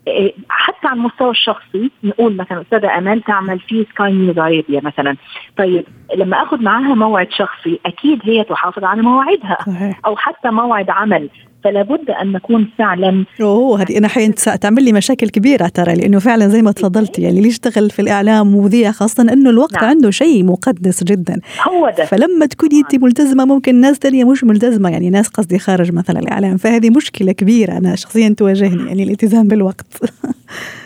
آه، 0.07 0.31
حتى 0.49 0.87
على 0.87 0.97
المستوى 0.97 1.29
الشخصي 1.29 1.91
نقول 2.03 2.35
مثلا 2.35 2.61
أستاذة 2.61 2.97
أمال 2.97 3.21
تعمل 3.21 3.59
في 3.59 3.85
Sky 3.93 4.11
News 4.13 4.39
Arabia 4.39 4.81
مثلا. 4.83 5.15
طيب 5.57 5.85
لما 6.15 6.43
أخذ 6.43 6.61
معاها 6.63 6.95
موعد 6.95 7.31
شخصي 7.31 7.79
أكيد 7.85 8.19
هي 8.23 8.43
تحافظ 8.43 8.83
على 8.83 9.01
مواعيدها. 9.01 9.57
أو 10.05 10.15
حتى 10.15 10.49
موعد 10.49 10.89
عمل. 10.89 11.29
فلا 11.65 11.81
بد 11.81 12.09
أن 12.09 12.31
نكون 12.31 12.69
فعلا 12.77 13.25
أوه 13.41 13.81
هذه 13.81 13.97
أنا 13.97 14.07
حين 14.07 14.35
تعمل 14.35 14.83
لي 14.83 14.93
مشاكل 14.93 15.29
كبيرة 15.29 15.67
ترى 15.67 15.93
لأنه 15.95 16.19
فعلا 16.19 16.47
زي 16.47 16.61
ما 16.61 16.71
تفضلتي 16.71 17.21
يعني 17.21 17.37
اللي 17.37 17.49
يشتغل 17.49 17.89
في 17.89 18.01
الإعلام 18.01 18.55
ومذيع 18.55 18.91
خاصة 18.91 19.23
أنه 19.23 19.49
الوقت 19.49 19.73
نعم. 19.73 19.85
عنده 19.85 20.11
شيء 20.11 20.43
مقدس 20.43 21.03
جدا. 21.03 21.39
هو 21.67 21.93
ده. 21.97 22.05
فلما 22.05 22.45
تكوني 22.45 22.79
أنت 22.79 22.95
ملتزمة 22.95 23.45
ممكن 23.45 23.81
ناس 23.81 23.99
تانية 23.99 24.23
مش 24.23 24.43
ملتزمة 24.43 24.89
يعني 24.89 25.09
ناس 25.09 25.27
قصدي 25.27 25.59
خارج 25.59 25.91
مثلا 25.91 26.19
الإعلام 26.19 26.57
فهذه 26.57 26.89
مشكلة 26.89 27.31
كبيرة 27.31 27.77
أنا 27.77 27.95
شخصيا 27.95 28.35
تواجهني 28.37 28.87
يعني 28.87 29.03
الالتزام 29.03 29.47
بالوقت. 29.47 29.85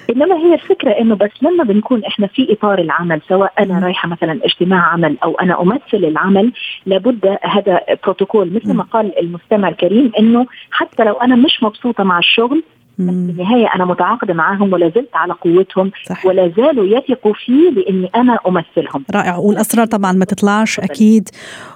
إنما 0.09 0.35
هي 0.35 0.53
الفكرة 0.53 0.91
إنه 0.91 1.15
بس 1.15 1.31
لما 1.41 1.63
بنكون 1.63 2.05
إحنا 2.05 2.27
في 2.27 2.53
إطار 2.53 2.79
العمل 2.79 3.21
سواء 3.29 3.53
أنا 3.59 3.79
رايحة 3.79 4.07
مثلا 4.07 4.39
اجتماع 4.43 4.81
عمل 4.81 5.17
أو 5.23 5.35
أنا 5.39 5.61
أمثل 5.61 5.81
العمل 5.93 6.51
لابد 6.85 7.37
هذا 7.43 7.79
بروتوكول. 8.03 8.53
مثل 8.53 8.73
ما 8.73 8.83
قال 8.83 9.19
المستمع 9.19 9.67
الكريم 9.69 10.11
إنه 10.19 10.45
حتى 10.71 11.03
لو 11.03 11.13
أنا 11.13 11.35
مش 11.35 11.63
مبسوطة 11.63 12.03
مع 12.03 12.19
الشغل 12.19 12.63
في 13.05 13.11
النهاية 13.11 13.67
أنا 13.75 13.85
متعاقدة 13.85 14.33
معاهم 14.33 14.73
ولا 14.73 14.89
زلت 14.95 15.09
على 15.13 15.33
قوتهم 15.33 15.91
صح. 16.05 16.25
ولا 16.25 16.51
زالوا 16.57 16.97
يثقوا 16.97 17.33
في 17.33 17.51
لأني 17.51 18.09
أنا 18.15 18.37
أمثلهم. 18.47 19.05
رائع. 19.11 19.37
والأسرار 19.37 19.85
طبعا 19.85 20.11
ما 20.11 20.25
تطلعش 20.25 20.79
أكيد. 20.79 21.29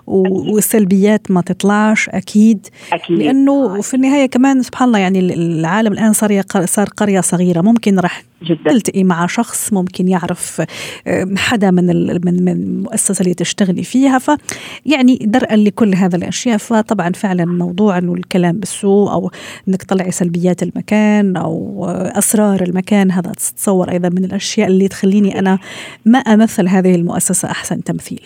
والسلبيات 0.07 1.31
ما 1.31 1.41
تطلعش 1.41 2.09
أكيد, 2.09 2.67
أكيد. 2.93 3.19
لأنه 3.19 3.81
في 3.81 3.93
النهاية 3.93 4.25
كمان 4.25 4.61
سبحان 4.61 4.87
الله 4.87 4.99
يعني 4.99 5.19
العالم 5.19 5.93
الآن 5.93 6.13
صار 6.13 6.41
صار 6.65 6.87
قرية 6.97 7.21
صغيرة. 7.21 7.61
ممكن 7.61 7.99
راح 7.99 8.23
جدا. 8.43 8.71
تلتقي 8.71 9.03
مع 9.03 9.25
شخص 9.25 9.73
ممكن 9.73 10.07
يعرف 10.07 10.61
حدا 11.37 11.71
من 11.71 11.85
من 12.25 12.43
من 12.43 12.49
المؤسسة 12.49 13.21
اللي 13.21 13.33
تشتغلي 13.33 13.83
فيها 13.83 14.19
ف 14.19 14.31
يعني 14.85 15.17
درءا 15.21 15.55
لكل 15.55 15.95
هذا 15.95 16.15
الأشياء 16.15 16.57
فطبعا 16.57 17.09
فعلا 17.09 17.45
موضوع 17.45 17.97
إنه 17.97 18.13
الكلام 18.13 18.59
بالسوء 18.59 19.11
أو 19.11 19.31
إنك 19.67 19.83
تطلعي 19.83 20.11
سلبيات 20.11 20.63
المكان 20.63 21.37
أو 21.37 21.85
أسرار 21.89 22.61
المكان 22.61 23.11
هذا 23.11 23.31
تتصور 23.31 23.91
أيضا 23.91 24.09
من 24.09 24.25
الأشياء 24.25 24.67
اللي 24.67 24.87
تخليني 24.87 25.39
أنا 25.39 25.59
ما 26.05 26.19
أمثل 26.19 26.67
هذه 26.67 26.95
المؤسسة 26.95 27.51
أحسن 27.51 27.83
تمثيل. 27.83 28.21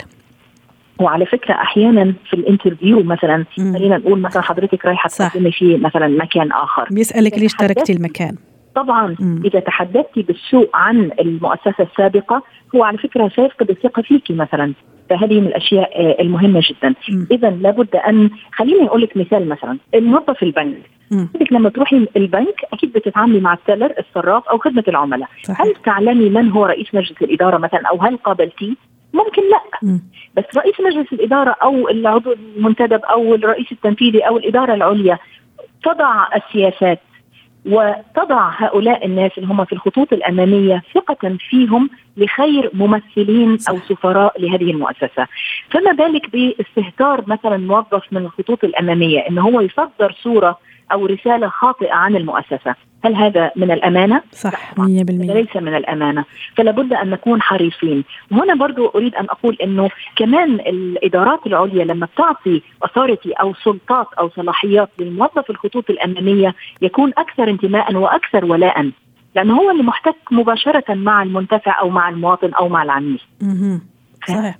وعلى 1.00 1.26
فكرة 1.26 1.54
أحيانا 1.54 2.14
في 2.30 2.34
الانترفيو 2.34 3.04
مثلا 3.04 3.46
خلينا 3.58 3.98
نقول 3.98 4.22
مثلا 4.22 4.42
حضرتك 4.42 4.86
رايحة 4.86 5.10
تقدمي 5.10 5.52
في 5.52 5.78
مثلا 5.78 6.08
مكان 6.08 6.52
آخر. 6.52 6.88
بيسألك 6.92 7.40
ليش 7.40 7.54
تركتي 7.54 7.94
المكان. 7.94 8.36
طبعا. 8.78 9.16
إذا 9.46 9.60
تحدثتي 9.60 10.22
بالسوء 10.22 10.70
عن 10.74 11.12
المؤسسة 11.20 11.88
السابقة 11.92 12.44
هو 12.76 12.84
على 12.84 12.98
فكرة 12.98 13.28
سيفقد 13.36 13.70
الثقه 13.70 14.02
فيكي 14.02 14.34
مثلا. 14.34 14.74
فهذه 15.10 15.40
من 15.42 15.48
الأشياء 15.48 16.02
آه، 16.02 16.22
المهمة 16.22 16.62
جدا. 16.70 16.96
اذا 17.32 17.50
لابد 17.50 17.96
أن 17.96 18.30
خليني 18.54 18.88
أقول 18.88 19.02
لك 19.02 19.18
مثال 19.18 19.50
مثلا. 19.50 19.78
الموظف 19.96 20.44
البنك. 20.44 20.78
بدك 21.12 21.54
لما 21.54 21.70
تروحي 21.70 22.08
البنك 22.18 22.66
أكيد 22.74 22.94
بتتعاملي 22.94 23.40
مع 23.40 23.54
التلر 23.54 23.94
الصراف 24.00 24.48
أو 24.48 24.58
خدمة 24.58 24.84
العملاء. 24.88 25.30
صحيح. 25.44 25.62
هل 25.62 25.74
تعلمي 25.86 26.30
من 26.30 26.50
هو 26.50 26.66
رئيس 26.66 26.96
مجلس 26.96 27.22
الإدارة 27.22 27.58
مثلا 27.58 27.82
أو 27.90 28.02
هل 28.02 28.18
قابلتيه؟ 28.18 28.74
ممكن 29.14 29.42
لا. 29.42 29.90
م. 29.92 30.00
بس 30.38 30.44
رئيس 30.58 30.76
مجلس 30.80 31.14
الإدارة 31.14 31.56
أو 31.64 31.90
العضو 31.90 32.32
المنتدب 32.32 33.02
أو 33.06 33.36
الرئيس 33.36 33.72
التنفيذي 33.72 34.20
أو 34.20 34.38
الإدارة 34.38 34.74
العليا 34.74 35.18
تضع 35.84 36.28
السياسات 36.36 37.00
وتضع 37.68 38.50
هؤلاء 38.58 39.06
الناس 39.06 39.32
اللي 39.38 39.48
هم 39.54 39.66
في 39.66 39.74
الخطوط 39.74 40.14
الأمامية 40.14 40.84
ثقة 40.96 41.38
فيهم 41.50 41.90
لخير 42.18 42.72
ممثلين 42.74 43.58
أو 43.70 43.80
سفراء 43.90 44.42
لهذه 44.42 44.72
المؤسسة، 44.72 45.28
فما 45.70 45.92
بالك 45.92 46.30
باستهتار 46.32 47.24
مثلا 47.28 47.58
موظف 47.58 48.04
من 48.12 48.26
الخطوط 48.26 48.64
الأمامية 48.64 49.20
إن 49.20 49.38
هو 49.38 49.62
يصدر 49.62 50.16
صورة 50.24 50.60
أو 50.92 51.06
رسالة 51.06 51.48
خاطئة 51.48 51.94
عن 51.94 52.16
المؤسسة، 52.16 52.76
هل 53.06 53.16
هذا 53.16 53.52
من 53.56 53.72
الأمانة؟ 53.72 54.22
صح 54.32 54.74
100% 54.78 54.82
ليس 55.34 55.56
من 55.56 55.76
الأمانة، 55.76 56.26
فلا 56.56 56.72
بد 56.72 56.94
أن 56.94 57.10
نكون 57.10 57.42
حريصين، 57.42 58.04
وهنا 58.32 58.56
برضو 58.56 58.88
أريد 58.88 59.16
أن 59.16 59.26
أقول 59.26 59.58
إنه 59.64 59.90
كمان 60.16 60.54
الإدارات 60.54 61.48
العليا 61.48 61.86
لما 61.86 62.06
بتعطي 62.06 62.62
اثورتي 62.84 63.32
أو 63.32 63.54
سلطات 63.54 64.08
أو 64.20 64.30
صلاحيات 64.30 64.90
للموظف 65.00 65.50
الخطوط 65.50 65.90
الاماميه 65.90 66.56
يكون 66.82 67.12
أكثر 67.18 67.50
انتماء 67.50 67.96
وأكثر 67.96 68.46
ولاء، 68.46 68.92
لأنه 69.36 69.58
هو 69.58 69.72
اللي 69.72 69.84
محتك 69.84 70.16
مباشرة 70.32 70.94
مع 70.94 71.24
المنتفع 71.24 71.80
أو 71.82 71.90
مع 71.90 72.10
المواطن 72.10 72.54
أو 72.54 72.70
مع 72.70 72.84
العميل. 72.84 73.22
صحيح. 74.28 74.58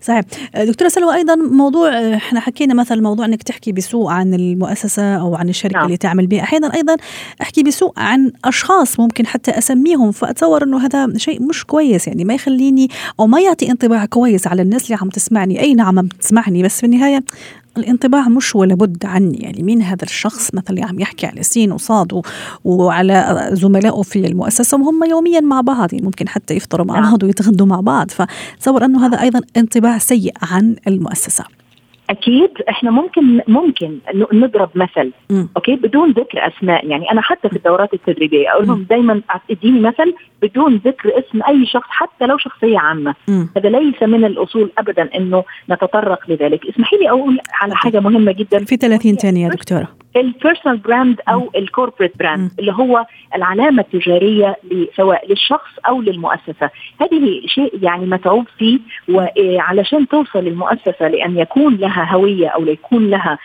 صحيح. 0.00 0.20
دكتورة 0.56 0.88
سلوى 0.88 1.14
أيضا 1.14 1.34
موضوع 1.34 2.14
إحنا 2.14 2.40
حكينا 2.40 2.74
مثلا 2.74 3.02
موضوع 3.02 3.26
إنك 3.26 3.42
تحكي 3.42 3.72
بسوء 3.72 4.10
عن 4.10 4.34
المؤسسة 4.34 5.16
أو 5.16 5.34
عن 5.34 5.48
الشركة 5.48 5.74
نعم. 5.74 5.84
اللي 5.84 5.96
تعمل 5.96 6.26
بها 6.26 6.42
أحيانا 6.42 6.74
أيضا 6.74 6.96
أحكي 7.42 7.62
بسوء 7.62 7.92
عن 7.96 8.32
أشخاص 8.44 9.00
ممكن 9.00 9.26
حتى 9.26 9.50
أسميهم 9.50 10.12
فأتصور 10.12 10.64
إنه 10.64 10.86
هذا 10.86 11.08
شيء 11.16 11.42
مش 11.42 11.64
كويس 11.64 12.06
يعني 12.08 12.24
ما 12.24 12.34
يخليني 12.34 12.88
أو 13.20 13.26
ما 13.26 13.40
يعطي 13.40 13.70
انطباع 13.70 14.04
كويس 14.04 14.46
على 14.46 14.62
الناس 14.62 14.84
اللي 14.84 14.98
عم 15.02 15.08
تسمعني. 15.08 15.60
أي 15.60 15.74
نعم 15.74 15.98
عم 15.98 16.08
تسمعني 16.08 16.62
بس 16.62 16.80
في 16.80 16.86
النهاية 16.86 17.24
الانطباع 17.76 18.28
مش 18.28 18.56
ولا 18.56 18.74
بد 18.74 19.06
عني. 19.06 19.38
يعني 19.38 19.62
مين 19.62 19.82
هذا 19.82 20.04
الشخص 20.04 20.54
مثلا 20.54 20.70
اللي 20.70 20.82
عم 20.82 21.00
يحكي 21.00 21.26
على 21.26 21.42
سين 21.42 21.72
وصاد 21.72 22.22
وعلى 22.64 23.48
زملائه 23.52 24.02
في 24.02 24.26
المؤسسة 24.26 24.78
وهم 24.80 25.04
يوميا 25.04 25.40
مع 25.40 25.60
بعض؟ 25.60 25.92
يعني 25.92 26.04
ممكن 26.04 26.28
حتى 26.28 26.54
يفطروا 26.54 26.86
مع 26.86 26.94
نعم. 27.00 27.10
بعض 27.10 27.22
ويتغدوا 27.22 27.66
مع 27.66 27.80
بعض. 27.80 28.10
فتصور 28.10 28.84
أنه 28.84 29.06
هذا 29.06 29.20
أيضا 29.20 29.40
انطباع 29.56 29.98
سيء 29.98 30.32
عن 30.42 30.76
المؤسسة. 30.86 31.44
أكيد 32.10 32.50
إحنا 32.68 32.90
ممكن 32.90 33.40
ممكن 33.48 33.98
نضرب 34.32 34.70
مثل 34.74 35.12
م. 35.30 35.46
okay؟ 35.56 35.76
بدون 35.76 36.10
ذكر 36.10 36.46
أسماء 36.46 36.86
يعني 36.86 37.12
أنا 37.12 37.20
حتى 37.20 37.48
في 37.48 37.56
الدورات 37.56 37.94
التدريبية 37.94 38.52
أقول 38.52 38.66
لهم 38.66 38.86
دائما 38.90 39.22
إديني 39.50 39.80
مثل 39.80 40.14
بدون 40.42 40.80
ذكر 40.84 41.18
اسم 41.18 41.42
أي 41.48 41.66
شخص 41.66 41.88
حتى 41.88 42.26
لو 42.26 42.38
شخصية 42.38 42.78
عامة. 42.78 43.14
م. 43.28 43.44
هذا 43.56 43.68
ليس 43.68 44.02
من 44.02 44.24
الأصول 44.24 44.70
ابدا 44.78 45.08
إنه 45.14 45.44
نتطرق 45.70 46.30
لذلك. 46.30 46.66
اسمحي 46.66 46.96
لي 46.96 47.10
أقول 47.10 47.40
على 47.60 47.76
حاجة 47.76 48.00
مهمة 48.00 48.32
جدا. 48.32 48.64
في 48.64 48.76
30 48.76 49.16
ثانية 49.16 49.44
يا 49.44 49.50
دكتورة. 49.50 49.88
ال 50.16 50.23
personal 50.23 50.78
brand 50.78 51.20
أو 51.28 51.50
ال 51.56 51.62
corporate 51.62 52.18
brand 52.18 52.50
اللي 52.58 52.72
هو 52.72 53.06
العلامة 53.34 53.82
التجارية 53.82 54.56
سواء 54.96 55.30
للشخص 55.30 55.70
أو 55.88 56.02
للمؤسسة. 56.02 56.70
هذه 57.00 57.46
شيء 57.46 57.78
يعني 57.82 58.06
متعوب 58.06 58.46
فيه 58.58 58.78
وعلشان 59.08 60.08
توصل 60.08 60.38
المؤسسه 60.38 61.08
لأن 61.08 61.38
يكون 61.38 61.76
لها 61.76 62.14
هوية 62.14 62.48
أو 62.48 62.64
ليكون 62.64 63.10
لها 63.10 63.38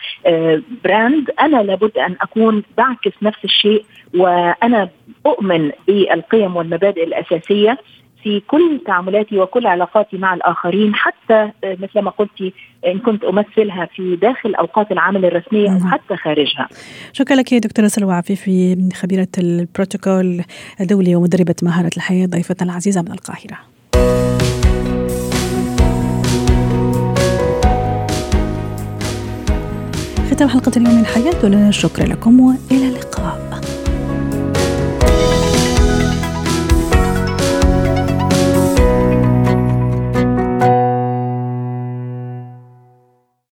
براند 0.84 1.30
آه، 1.30 1.44
أنا 1.44 1.62
لابد 1.62 1.98
أن 1.98 2.16
أكون 2.20 2.62
بعكس 2.78 3.12
نفس 3.22 3.44
الشيء 3.44 3.84
وأنا 4.14 4.88
أؤمن 5.26 5.70
بالقيم 5.86 6.56
والمبادئ 6.56 7.04
الأساسية. 7.04 7.78
في 8.22 8.40
كل 8.40 8.80
تعاملاتي 8.86 9.38
وكل 9.38 9.66
علاقاتي 9.66 10.18
مع 10.18 10.34
الآخرين 10.34 10.94
حتى 10.94 11.50
آه، 11.64 11.76
مثل 11.80 12.00
ما 12.00 12.10
قلتي 12.10 12.52
إن 12.86 12.98
كنت 12.98 13.24
أمثلها 13.24 13.88
في 13.94 14.16
داخل 14.16 14.54
أوقات 14.54 14.92
العمل 14.92 15.24
الرسمية 15.24 15.72
أو 15.72 15.78
حتى 15.90 16.16
خارجها. 16.16 16.68
شكرا 17.12 17.36
لك 17.36 17.54
دكتورة 17.54 17.86
سلوى 17.86 18.14
عفيفي 18.14 18.88
خبيرة 18.94 19.28
البروتوكول 19.38 20.44
الدولي 20.80 21.16
ومدربة 21.16 21.54
مهارة 21.62 21.90
الحياة 21.96 22.26
ضيفتنا 22.26 22.70
العزيزة 22.70 23.02
من 23.02 23.12
القاهرة. 23.12 23.58
ختام 30.30 30.48
حلقة 30.48 30.72
اليوم 30.76 30.94
من 30.94 31.06
حياتنا 31.06 31.70
شكرا 31.70 32.04
لكم 32.04 32.40
وإلى 32.40 32.88
اللقاء. 32.88 33.51